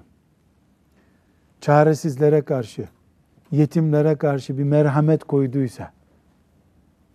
çaresizlere 1.61 2.41
karşı, 2.41 2.87
yetimlere 3.51 4.15
karşı 4.15 4.57
bir 4.57 4.63
merhamet 4.63 5.23
koyduysa, 5.23 5.91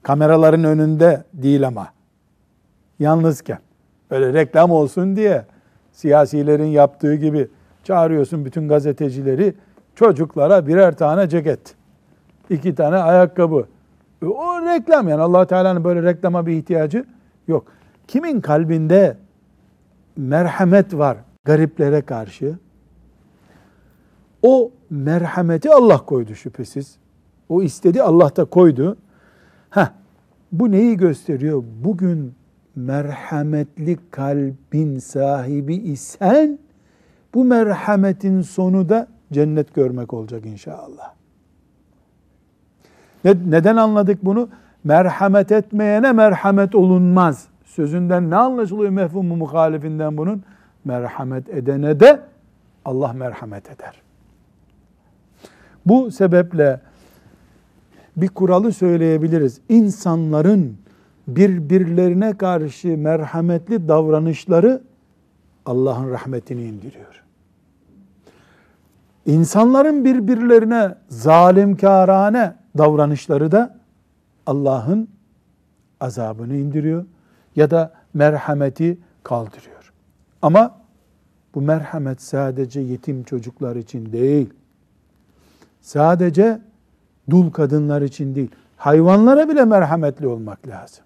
kameraların 0.02 0.64
önünde 0.64 1.24
değil 1.34 1.66
ama, 1.66 1.88
yalnızken, 2.98 3.58
öyle 4.10 4.32
reklam 4.32 4.70
olsun 4.70 5.16
diye 5.16 5.44
siyasilerin 5.92 6.66
yaptığı 6.66 7.14
gibi 7.14 7.48
çağırıyorsun 7.84 8.44
bütün 8.44 8.68
gazetecileri, 8.68 9.54
çocuklara 9.94 10.66
birer 10.66 10.96
tane 10.96 11.28
ceket, 11.28 11.74
iki 12.50 12.74
tane 12.74 12.96
ayakkabı. 12.96 13.66
E, 14.22 14.26
O 14.26 14.60
reklam 14.60 15.08
yani 15.08 15.22
allah 15.22 15.46
Teala'nın 15.46 15.84
böyle 15.84 16.02
reklama 16.02 16.46
bir 16.46 16.52
ihtiyacı 16.52 17.04
yok. 17.48 17.64
Kimin 18.08 18.40
kalbinde 18.40 19.16
merhamet 20.16 20.94
var 20.94 21.16
gariplere 21.44 22.02
karşı, 22.02 22.58
o 24.42 24.70
merhameti 24.90 25.70
Allah 25.70 25.98
koydu 25.98 26.34
şüphesiz. 26.34 26.96
O 27.48 27.62
istedi 27.62 28.02
Allah 28.02 28.36
da 28.36 28.44
koydu. 28.44 28.96
Ha, 29.70 29.94
bu 30.52 30.70
neyi 30.70 30.96
gösteriyor? 30.96 31.64
Bugün 31.84 32.34
merhametli 32.76 33.98
kalbin 34.10 34.98
sahibi 34.98 35.74
isen 35.74 36.58
bu 37.34 37.44
merhametin 37.44 38.40
sonu 38.42 38.88
da 38.88 39.08
cennet 39.32 39.74
görmek 39.74 40.12
olacak 40.14 40.46
inşallah. 40.46 41.14
Ne- 43.24 43.50
Neden 43.50 43.76
anladık 43.76 44.24
bunu? 44.24 44.48
Merhamet 44.84 45.52
etmeyene 45.52 46.12
merhamet 46.12 46.74
olunmaz. 46.74 47.48
Sözünden 47.74 48.30
ne 48.30 48.36
anlaşılıyor 48.36 48.90
mefhumu 48.90 49.36
muhalifinden 49.36 50.16
bunun? 50.16 50.42
Merhamet 50.84 51.48
edene 51.48 52.00
de 52.00 52.20
Allah 52.84 53.12
merhamet 53.12 53.70
eder. 53.70 54.02
Bu 55.86 56.10
sebeple 56.10 56.80
bir 58.16 58.28
kuralı 58.28 58.72
söyleyebiliriz. 58.72 59.60
İnsanların 59.68 60.76
birbirlerine 61.28 62.36
karşı 62.36 62.98
merhametli 62.98 63.88
davranışları 63.88 64.82
Allah'ın 65.66 66.10
rahmetini 66.10 66.62
indiriyor. 66.62 67.22
İnsanların 69.26 70.04
birbirlerine 70.04 70.94
zalimkârane 71.08 72.54
davranışları 72.78 73.52
da 73.52 73.78
Allah'ın 74.46 75.08
azabını 76.00 76.56
indiriyor 76.56 77.04
ya 77.56 77.70
da 77.70 77.92
merhameti 78.14 78.98
kaldırıyor. 79.22 79.92
Ama 80.42 80.78
bu 81.54 81.62
merhamet 81.62 82.22
sadece 82.22 82.80
yetim 82.80 83.22
çocuklar 83.22 83.76
için 83.76 84.12
değil. 84.12 84.50
Sadece 85.80 86.60
dul 87.30 87.50
kadınlar 87.50 88.02
için 88.02 88.34
değil. 88.34 88.50
Hayvanlara 88.76 89.48
bile 89.48 89.64
merhametli 89.64 90.26
olmak 90.26 90.68
lazım. 90.68 91.04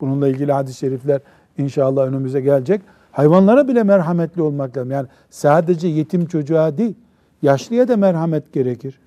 Bununla 0.00 0.28
ilgili 0.28 0.52
hadis-i 0.52 0.78
şerifler 0.78 1.20
inşallah 1.58 2.06
önümüze 2.06 2.40
gelecek. 2.40 2.82
Hayvanlara 3.12 3.68
bile 3.68 3.82
merhametli 3.82 4.42
olmak 4.42 4.76
lazım. 4.76 4.90
Yani 4.90 5.08
sadece 5.30 5.88
yetim 5.88 6.26
çocuğa 6.26 6.78
değil, 6.78 6.94
yaşlıya 7.42 7.88
da 7.88 7.96
merhamet 7.96 8.52
gerekir. 8.52 8.98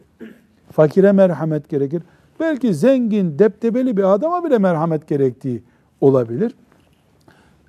Fakire 0.71 1.11
merhamet 1.11 1.69
gerekir. 1.69 2.03
Belki 2.39 2.73
zengin, 2.73 3.39
deptebeli 3.39 3.97
bir 3.97 4.13
adama 4.13 4.43
bile 4.43 4.57
merhamet 4.57 5.07
gerektiği 5.07 5.63
olabilir. 6.01 6.55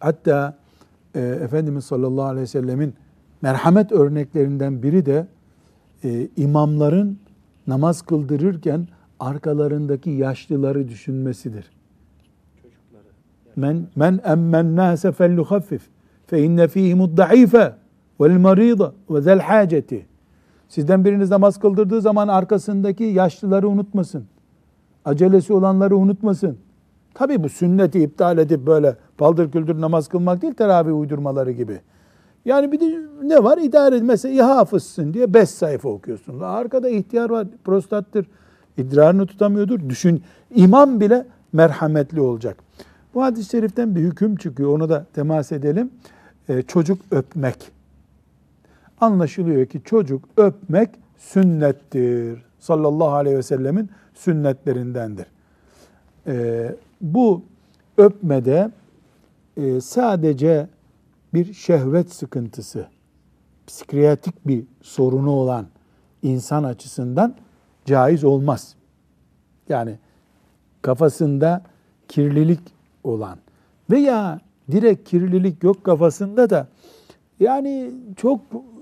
Hatta 0.01 0.57
e, 1.15 1.21
Efendimiz 1.21 1.85
sallallahu 1.85 2.25
aleyhi 2.25 2.43
ve 2.43 2.47
sellemin 2.47 2.95
merhamet 3.43 3.93
örneklerinden 3.93 4.83
biri 4.83 5.07
de 5.07 5.27
e, 6.05 6.29
imamların 6.37 7.19
namaz 7.67 8.03
kıldırırken 8.03 8.89
arkalarındaki 9.21 10.11
yaşlıları 10.11 10.89
düşünmesidir. 10.89 11.71
Men 13.57 13.87
men 13.97 14.21
emmen 14.25 14.77
nase 14.77 15.13
felluhaffif 15.13 15.83
fe 16.27 16.43
inne 16.43 16.69
fihimud 16.69 17.17
daife 17.17 17.75
vel 18.21 18.39
marida 18.39 18.93
ve 19.11 19.21
zel 19.21 19.41
haceti. 19.41 20.07
Sizden 20.69 21.05
biriniz 21.05 21.31
namaz 21.31 21.59
kıldırdığı 21.59 22.01
zaman 22.01 22.29
arkasındaki 22.29 23.05
yaşlıları 23.05 23.69
unutmasın. 23.69 24.25
Acelesi 25.05 25.53
olanları 25.53 25.97
unutmasın. 25.97 26.59
Tabi 27.15 27.43
bu 27.43 27.49
sünneti 27.49 28.01
iptal 28.03 28.39
edip 28.39 28.67
böyle 28.67 28.97
paldır 29.19 29.51
küldür 29.51 29.81
namaz 29.81 30.09
kılmak 30.09 30.43
değil 30.43 30.55
teravih 30.55 30.99
uydurmaları 30.99 31.51
gibi. 31.51 31.81
Yani 32.45 32.73
bir 32.73 32.81
de 32.81 32.99
ne 33.23 33.45
var? 33.45 33.59
İdare 33.59 33.97
et. 33.97 34.03
Mesela 34.03 34.57
hafızsın 34.57 35.15
diye 35.15 35.35
beş 35.35 35.49
sayfa 35.49 35.89
okuyorsun. 35.89 36.41
Arkada 36.41 36.89
ihtiyar 36.89 37.31
var, 37.31 37.47
prostattır. 37.65 38.27
İdrarını 38.77 39.27
tutamıyordur. 39.27 39.89
Düşün, 39.89 40.23
imam 40.55 41.01
bile 41.01 41.27
merhametli 41.53 42.21
olacak. 42.21 42.57
Bu 43.15 43.23
hadis-i 43.23 43.51
şeriften 43.51 43.97
bir 43.97 44.01
hüküm 44.01 44.37
çıkıyor. 44.37 44.75
Onu 44.75 44.89
da 44.89 45.07
temas 45.13 45.53
edelim. 45.53 45.91
Ee, 46.49 46.63
çocuk 46.63 46.99
öpmek. 47.11 47.71
Anlaşılıyor 49.01 49.67
ki 49.67 49.81
çocuk 49.85 50.25
öpmek 50.37 50.91
sünnettir. 51.19 52.43
Sallallahu 52.59 53.15
aleyhi 53.15 53.37
ve 53.37 53.43
sellemin 53.43 53.91
sünnetlerindendir. 54.21 55.27
Ee, 56.27 56.75
bu 57.01 57.43
öpmede 57.99 58.71
e, 59.57 59.81
sadece 59.81 60.69
bir 61.35 61.53
şehvet 61.53 62.13
sıkıntısı, 62.13 62.87
psikiyatrik 63.67 64.47
bir 64.47 64.65
sorunu 64.83 65.31
olan 65.31 65.67
insan 66.23 66.65
açısından 66.65 67.35
caiz 67.85 68.25
olmaz. 68.25 68.75
Yani 69.69 69.99
kafasında 70.83 71.63
kirlilik 72.09 72.61
olan 73.05 73.39
veya 73.91 74.41
direkt 74.71 75.09
kirlilik 75.09 75.63
yok 75.63 75.85
kafasında 75.85 76.51
da 76.51 76.69
yani 77.41 77.91
çok 78.17 78.41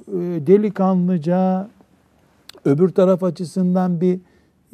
e, 0.08 0.16
delikanlıca 0.46 1.68
öbür 2.64 2.88
taraf 2.88 3.22
açısından 3.22 4.00
bir 4.00 4.20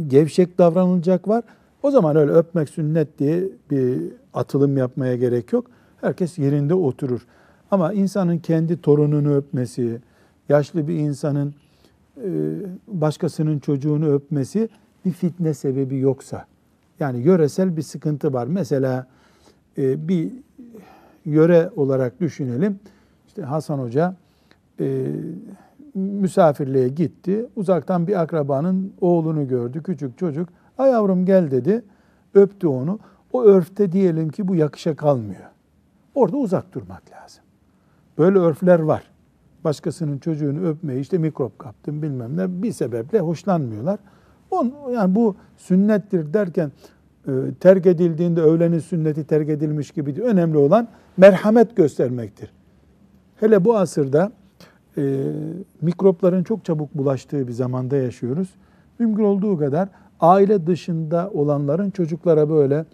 gevşek 0.07 0.59
davranılacak 0.59 1.29
var. 1.29 1.45
O 1.83 1.91
zaman 1.91 2.17
öyle 2.17 2.33
öpmek 2.33 2.69
sünnet 2.69 3.19
diye 3.19 3.45
bir 3.71 4.01
atılım 4.35 4.77
yapmaya 4.77 5.17
gerek 5.17 5.53
yok. 5.53 5.67
Herkes 6.01 6.39
yerinde 6.39 6.75
oturur. 6.75 7.27
Ama 7.71 7.93
insanın 7.93 8.39
kendi 8.39 8.81
torununu 8.81 9.35
öpmesi 9.35 10.01
yaşlı 10.49 10.89
bir 10.89 10.95
insanın 10.95 11.55
e, 12.17 12.29
başkasının 12.89 13.59
çocuğunu 13.59 14.13
öpmesi 14.13 14.69
bir 15.05 15.11
fitne 15.11 15.55
sebebi 15.55 15.99
yoksa, 15.99 16.47
yani 17.01 17.21
yöresel 17.21 17.77
bir 17.77 17.83
sıkıntı 17.83 18.33
var. 18.33 18.47
Mesela 18.47 19.07
e, 19.79 20.09
bir 20.09 20.33
yöre 21.25 21.71
olarak 21.77 22.21
düşünelim. 22.21 22.79
İşte 23.27 23.43
Hasan 23.43 23.79
Hoca 23.79 24.17
e, 24.81 25.07
misafirliğe 25.95 26.89
gitti. 26.89 27.47
Uzaktan 27.57 28.07
bir 28.07 28.21
akrabanın 28.21 28.93
oğlunu 29.01 29.49
gördü, 29.49 29.83
küçük 29.83 30.19
çocuk. 30.19 30.49
Ay 30.79 30.91
yavrum 30.91 31.27
gel 31.27 31.51
dedi, 31.51 31.85
öptü 32.35 32.67
onu. 32.67 32.99
O 33.33 33.43
örfte 33.43 33.93
diyelim 33.93 34.29
ki 34.29 34.49
bu 34.49 34.55
yakışa 34.55 34.97
kalmıyor. 34.97 35.51
Orada 36.15 36.37
uzak 36.37 36.75
durmak 36.75 37.03
lazım. 37.13 37.45
Böyle 38.19 38.39
örfler 38.39 38.79
var. 38.79 39.11
Başkasının 39.65 40.19
çocuğunu 40.19 40.67
öpmeyi 40.67 41.01
işte 41.01 41.19
mikrop 41.19 41.59
kaptım 41.59 42.03
bilmem 42.03 42.37
ne 42.37 42.63
bir 42.63 42.73
sebeple 42.73 43.21
hoşlanmıyorlar. 43.21 43.99
On, 44.51 44.75
yani 44.93 45.15
bu 45.15 45.37
sünnettir 45.57 46.35
derken 46.35 46.73
e, 47.29 47.33
terk 47.61 47.87
edildiğinde 47.87 48.43
öğlenin 48.43 48.79
sünneti 48.79 49.25
terk 49.25 49.49
edilmiş 49.49 49.91
gibi. 49.91 50.23
Önemli 50.23 50.57
olan 50.57 50.89
merhamet 51.17 51.77
göstermektir. 51.77 52.53
Hele 53.37 53.65
bu 53.65 53.77
asırda 53.77 54.33
e, 54.99 55.33
mikropların 55.81 56.43
çok 56.43 56.65
çabuk 56.65 56.95
bulaştığı 56.95 57.49
bir 57.49 57.53
zamanda 57.53 57.97
yaşıyoruz. 57.97 58.49
Mümkün 58.99 59.25
olduğu 59.25 59.59
kadar 59.59 59.89
aile 60.21 60.67
dışında 60.67 61.31
olanların 61.35 61.91
çocuklara 61.91 62.51
böyle 62.51 62.85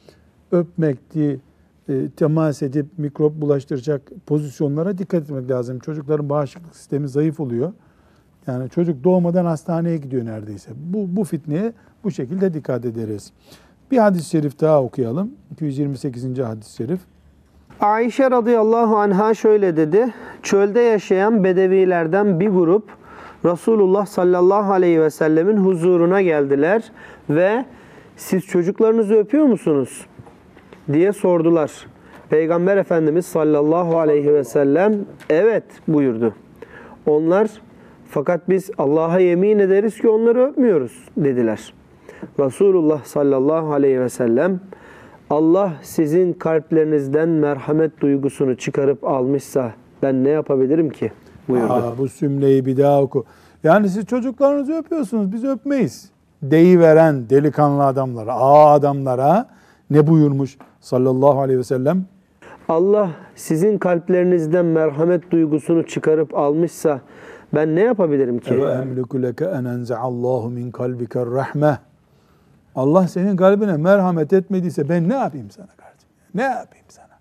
öpmekti, 0.53 1.41
e, 1.89 2.11
temas 2.17 2.63
edip 2.63 2.87
mikrop 2.99 3.41
bulaştıracak 3.41 4.13
pozisyonlara 4.27 4.99
dikkat 4.99 5.23
etmek 5.23 5.51
lazım. 5.51 5.79
Çocukların 5.79 6.29
bağışıklık 6.29 6.77
sistemi 6.77 7.09
zayıf 7.09 7.41
oluyor. 7.41 7.73
Yani 8.47 8.71
çocuk 8.71 9.05
doğmadan 9.05 9.45
hastaneye 9.45 9.97
gidiyor 9.97 10.25
neredeyse. 10.27 10.71
Bu, 10.77 11.17
bu 11.17 11.25
fitneye 11.25 11.73
bu 12.05 12.11
şekilde 12.11 12.55
dikkat 12.55 12.85
ederiz. 12.85 13.33
Bir 13.91 13.99
hadis-i 13.99 14.29
şerif 14.29 14.61
daha 14.61 14.83
okuyalım. 14.83 15.31
228. 15.53 16.39
hadis-i 16.39 16.77
şerif. 16.77 17.01
Ayşe 17.81 18.31
radıyallahu 18.31 18.97
anha 18.97 19.35
şöyle 19.35 19.77
dedi. 19.77 20.15
Çölde 20.43 20.81
yaşayan 20.81 21.45
bedevilerden 21.45 22.41
bir 22.41 22.49
grup 22.49 22.85
Resulullah 23.45 24.07
sallallahu 24.07 24.73
aleyhi 24.73 25.01
ve 25.01 25.11
sellemin 25.11 25.57
huzuruna 25.57 26.23
geldiler 26.23 26.93
ve 27.31 27.65
siz 28.17 28.47
çocuklarınızı 28.47 29.15
öpüyor 29.15 29.45
musunuz? 29.45 30.07
diye 30.93 31.13
sordular. 31.13 31.87
Peygamber 32.31 32.77
Efendimiz 32.77 33.27
sallallahu 33.27 33.99
aleyhi 33.99 34.35
ve 34.35 34.45
sellem 34.45 34.95
evet 35.31 35.65
buyurdu. 35.89 36.35
Onlar 37.07 37.51
fakat 38.09 38.49
biz 38.49 38.71
Allah'a 38.79 39.19
yemin 39.19 39.59
ederiz 39.59 40.01
ki 40.01 40.09
onları 40.09 40.47
öpmüyoruz 40.47 41.09
dediler. 41.17 41.75
Resulullah 42.41 43.05
sallallahu 43.05 43.73
aleyhi 43.73 44.01
ve 44.01 44.09
sellem 44.09 44.61
Allah 45.31 45.73
sizin 45.83 46.33
kalplerinizden 46.33 47.29
merhamet 47.29 48.01
duygusunu 48.01 48.57
çıkarıp 48.57 49.05
almışsa 49.05 49.73
ben 50.03 50.25
ne 50.25 50.29
yapabilirim 50.29 50.91
ki? 50.91 51.13
buyurdu. 51.49 51.73
Aa, 51.73 51.99
bu 51.99 52.09
cümleyi 52.09 52.67
bir 52.67 52.77
daha 52.77 53.03
oku. 53.03 53.25
Yani 53.65 53.89
siz 53.89 54.07
çocuklarınızı 54.07 54.73
öpüyorsunuz, 54.73 55.33
biz 55.33 55.45
öpmeyiz. 55.45 56.11
Deyi 56.43 56.81
delikanlı 57.31 57.85
adamlara, 57.85 58.35
aa 58.35 58.73
adamlara 58.73 59.49
ne 59.91 60.07
buyurmuş 60.07 60.59
sallallahu 60.81 61.41
aleyhi 61.41 61.59
ve 61.59 61.65
sellem? 61.65 62.05
Allah 62.69 63.11
sizin 63.35 63.79
kalplerinizden 63.79 64.65
merhamet 64.65 65.31
duygusunu 65.31 65.87
çıkarıp 65.87 66.39
almışsa 66.39 67.01
ben 67.55 67.77
ne 67.77 67.81
yapabilirim 67.81 68.39
ki? 68.39 68.63
Ve 68.63 68.73
emliku 68.73 69.23
leke 69.23 69.45
en 69.45 69.65
enze'allahu 69.65 70.51
min 70.51 70.71
kalbike 70.71 71.27
rahmeh. 71.27 71.77
Allah 72.81 73.09
senin 73.09 73.37
kalbine 73.37 73.77
merhamet 73.77 74.33
etmediyse 74.33 74.89
ben 74.89 75.09
ne 75.09 75.15
yapayım 75.15 75.51
sana 75.51 75.67
kardeşim? 75.67 76.09
Ne 76.35 76.43
yapayım 76.43 76.87
sana? 76.89 77.19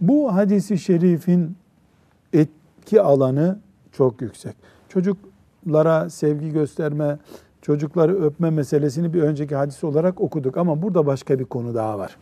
Bu 0.00 0.34
hadisi 0.34 0.78
şerifin 0.78 1.56
etki 2.32 3.02
alanı 3.02 3.58
çok 3.92 4.22
yüksek. 4.22 4.56
Çocuklara 4.88 6.10
sevgi 6.10 6.50
gösterme, 6.50 7.18
çocukları 7.62 8.24
öpme 8.24 8.50
meselesini 8.50 9.14
bir 9.14 9.22
önceki 9.22 9.56
hadis 9.56 9.84
olarak 9.84 10.20
okuduk 10.20 10.56
ama 10.56 10.82
burada 10.82 11.06
başka 11.06 11.38
bir 11.38 11.44
konu 11.44 11.74
daha 11.74 11.98
var. 11.98 12.16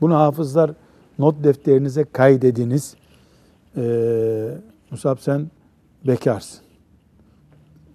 Bunu 0.00 0.14
hafızlar 0.14 0.70
not 1.18 1.44
defterinize 1.44 2.04
kaydediniz. 2.04 2.96
Ee, 3.76 4.48
Musab 4.90 5.18
sen 5.18 5.46
bekarsın. 6.06 6.60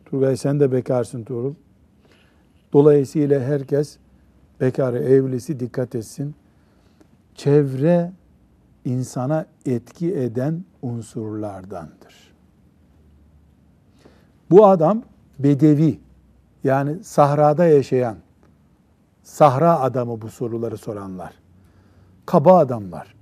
Turgay 0.05 0.37
sen 0.37 0.59
de 0.59 0.71
bekarsın 0.71 1.23
Tuğrul. 1.23 1.53
Dolayısıyla 2.73 3.39
herkes 3.39 3.97
bekarı, 4.61 4.99
evlisi 4.99 5.59
dikkat 5.59 5.95
etsin. 5.95 6.35
Çevre 7.35 8.11
insana 8.85 9.45
etki 9.65 10.15
eden 10.15 10.63
unsurlardandır. 10.81 12.33
Bu 14.51 14.65
adam 14.65 15.01
bedevi 15.39 15.99
yani 16.63 17.03
sahrada 17.03 17.65
yaşayan 17.65 18.17
sahra 19.23 19.79
adamı 19.79 20.21
bu 20.21 20.29
soruları 20.29 20.77
soranlar. 20.77 21.33
Kaba 22.25 22.57
adamlar. 22.57 23.15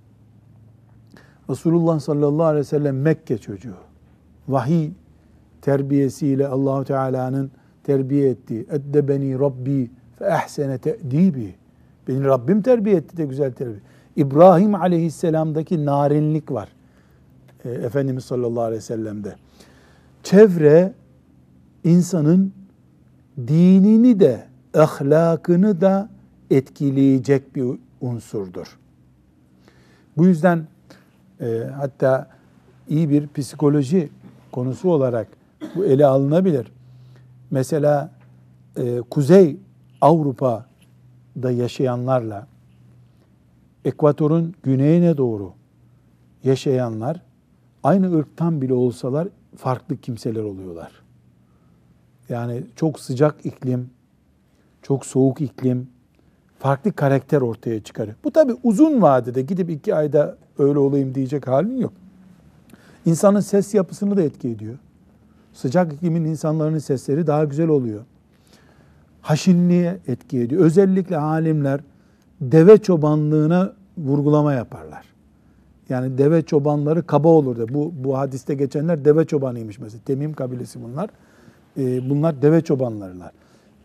Resulullah 1.49 1.99
sallallahu 1.99 2.45
aleyhi 2.45 2.59
ve 2.59 2.69
sellem 2.69 3.01
Mekke 3.01 3.37
çocuğu. 3.37 3.75
Vahiy 4.47 4.91
terbiyesiyle 5.61 6.47
Allahu 6.47 6.83
Teala'nın 6.83 7.51
terbiye 7.83 8.29
etti. 8.29 8.65
Eddebeni 8.71 9.39
Rabbi 9.39 9.89
fe 10.19 10.25
ehsene 10.25 10.77
te'dibi. 10.77 11.55
Beni 12.07 12.23
Rabbim 12.23 12.61
terbiye 12.61 12.95
etti 12.95 13.17
de 13.17 13.25
güzel 13.25 13.51
terbiye. 13.51 13.79
İbrahim 14.15 14.75
aleyhisselamdaki 14.75 15.85
narinlik 15.85 16.51
var. 16.51 16.69
E, 17.65 17.69
Efendimiz 17.69 18.25
sallallahu 18.25 18.63
aleyhi 18.63 18.77
ve 18.77 18.85
sellem'de. 18.85 19.35
Çevre 20.23 20.93
insanın 21.83 22.53
dinini 23.47 24.19
de 24.19 24.43
ahlakını 24.73 25.81
da 25.81 26.09
etkileyecek 26.49 27.55
bir 27.55 27.65
unsurdur. 28.01 28.77
Bu 30.17 30.25
yüzden 30.25 30.67
e, 31.41 31.63
hatta 31.75 32.27
iyi 32.89 33.09
bir 33.09 33.27
psikoloji 33.27 34.09
konusu 34.51 34.91
olarak 34.91 35.27
bu 35.75 35.85
ele 35.85 36.05
alınabilir. 36.05 36.71
Mesela 37.51 38.11
e, 38.77 39.01
Kuzey 39.09 39.57
Avrupa'da 40.01 41.51
yaşayanlarla 41.51 42.47
ekvatorun 43.85 44.53
güneyine 44.63 45.17
doğru 45.17 45.53
yaşayanlar 46.43 47.21
aynı 47.83 48.17
ırktan 48.17 48.61
bile 48.61 48.73
olsalar 48.73 49.27
farklı 49.57 49.97
kimseler 49.97 50.43
oluyorlar. 50.43 50.91
Yani 52.29 52.63
çok 52.75 52.99
sıcak 52.99 53.45
iklim, 53.45 53.89
çok 54.81 55.05
soğuk 55.05 55.41
iklim, 55.41 55.89
farklı 56.59 56.93
karakter 56.93 57.41
ortaya 57.41 57.83
çıkarıyor. 57.83 58.15
Bu 58.23 58.31
tabi 58.31 58.53
uzun 58.63 59.01
vadede 59.01 59.41
gidip 59.41 59.69
iki 59.69 59.95
ayda 59.95 60.37
öyle 60.57 60.79
olayım 60.79 61.15
diyecek 61.15 61.47
halin 61.47 61.77
yok. 61.77 61.93
İnsanın 63.05 63.39
ses 63.39 63.73
yapısını 63.73 64.17
da 64.17 64.21
etki 64.21 64.49
ediyor. 64.49 64.77
Sıcak 65.53 65.93
iklimin 65.93 66.25
insanların 66.25 66.77
sesleri 66.77 67.27
daha 67.27 67.43
güzel 67.43 67.67
oluyor. 67.67 68.01
Haşinliğe 69.21 69.99
etki 70.07 70.39
ediyor. 70.39 70.61
Özellikle 70.61 71.17
alimler 71.17 71.79
deve 72.41 72.77
çobanlığına 72.77 73.73
vurgulama 73.97 74.53
yaparlar. 74.53 75.05
Yani 75.89 76.17
deve 76.17 76.41
çobanları 76.41 77.05
kaba 77.05 77.27
olur 77.27 77.59
da 77.59 77.73
bu, 77.73 77.93
bu 78.03 78.17
hadiste 78.17 78.53
geçenler 78.53 79.05
deve 79.05 79.25
çobanıymış 79.25 79.79
mesela. 79.79 80.01
Temim 80.05 80.33
kabilesi 80.33 80.83
bunlar. 80.83 81.09
Ee, 81.77 82.09
bunlar 82.09 82.41
deve 82.41 82.61
çobanlarılar. 82.61 83.31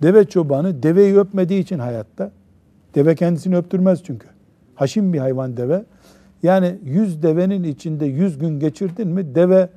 Deve 0.03 0.25
çobanı 0.25 0.83
deveyi 0.83 1.19
öpmediği 1.19 1.61
için 1.61 1.79
hayatta. 1.79 2.31
Deve 2.95 3.15
kendisini 3.15 3.57
öptürmez 3.57 4.03
çünkü. 4.05 4.27
Haşim 4.75 5.13
bir 5.13 5.19
hayvan 5.19 5.57
deve. 5.57 5.85
Yani 6.43 6.79
yüz 6.85 7.23
devenin 7.23 7.65
içinde 7.65 8.07
yüz 8.07 8.39
gün 8.39 8.61
geçirdin 8.61 9.09
mi 9.09 9.35
deve 9.35 9.69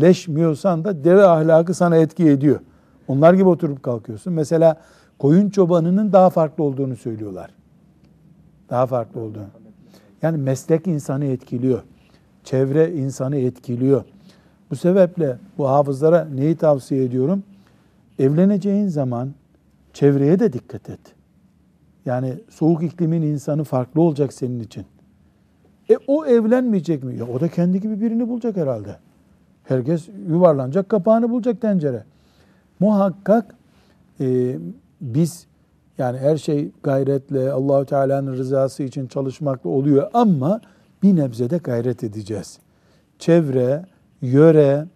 leşmiyorsan 0.00 0.84
da 0.84 1.04
deve 1.04 1.24
ahlakı 1.24 1.74
sana 1.74 1.96
etki 1.96 2.28
ediyor. 2.28 2.60
Onlar 3.08 3.34
gibi 3.34 3.48
oturup 3.48 3.82
kalkıyorsun. 3.82 4.32
Mesela 4.32 4.80
koyun 5.18 5.50
çobanının 5.50 6.12
daha 6.12 6.30
farklı 6.30 6.64
olduğunu 6.64 6.96
söylüyorlar. 6.96 7.50
Daha 8.70 8.86
farklı 8.86 9.20
olduğunu. 9.20 9.46
Yani 10.22 10.36
meslek 10.36 10.86
insanı 10.86 11.24
etkiliyor. 11.24 11.82
Çevre 12.44 12.92
insanı 12.92 13.36
etkiliyor. 13.36 14.04
Bu 14.70 14.76
sebeple 14.76 15.38
bu 15.58 15.68
hafızlara 15.68 16.24
neyi 16.24 16.56
tavsiye 16.56 17.04
ediyorum? 17.04 17.42
Evleneceğin 18.18 18.88
zaman 18.88 19.34
çevreye 19.92 20.38
de 20.38 20.52
dikkat 20.52 20.90
et. 20.90 21.00
Yani 22.06 22.34
soğuk 22.50 22.82
iklimin 22.82 23.22
insanı 23.22 23.64
farklı 23.64 24.00
olacak 24.00 24.32
senin 24.32 24.60
için. 24.60 24.86
E 25.90 25.96
o 26.06 26.26
evlenmeyecek 26.26 27.04
mi? 27.04 27.16
Ya 27.16 27.26
o 27.28 27.40
da 27.40 27.48
kendi 27.48 27.80
gibi 27.80 28.00
birini 28.00 28.28
bulacak 28.28 28.56
herhalde. 28.56 28.96
Herkes 29.64 30.08
yuvarlanacak, 30.28 30.88
kapağını 30.88 31.30
bulacak 31.30 31.60
tencere. 31.60 32.04
Muhakkak 32.80 33.54
e, 34.20 34.58
biz 35.00 35.46
yani 35.98 36.18
her 36.18 36.36
şey 36.36 36.70
gayretle 36.82 37.52
Allahu 37.52 37.86
Teala'nın 37.86 38.32
rızası 38.32 38.82
için 38.82 39.06
çalışmakla 39.06 39.70
oluyor 39.70 40.10
ama 40.14 40.60
bir 41.02 41.16
nebze 41.16 41.50
de 41.50 41.56
gayret 41.58 42.04
edeceğiz. 42.04 42.58
Çevre, 43.18 43.86
yöre, 44.22 44.86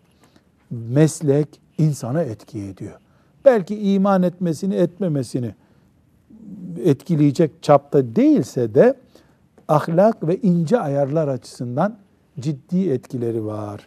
meslek 0.71 1.61
insana 1.79 2.23
etki 2.23 2.63
ediyor. 2.63 2.95
Belki 3.45 3.93
iman 3.93 4.23
etmesini, 4.23 4.75
etmemesini 4.75 5.55
etkileyecek 6.85 7.63
çapta 7.63 8.17
değilse 8.17 8.75
de 8.75 8.95
ahlak 9.69 10.29
ve 10.29 10.37
ince 10.37 10.81
ayarlar 10.81 11.29
açısından 11.29 11.97
ciddi 12.41 12.91
etkileri 12.91 13.47
var. 13.47 13.87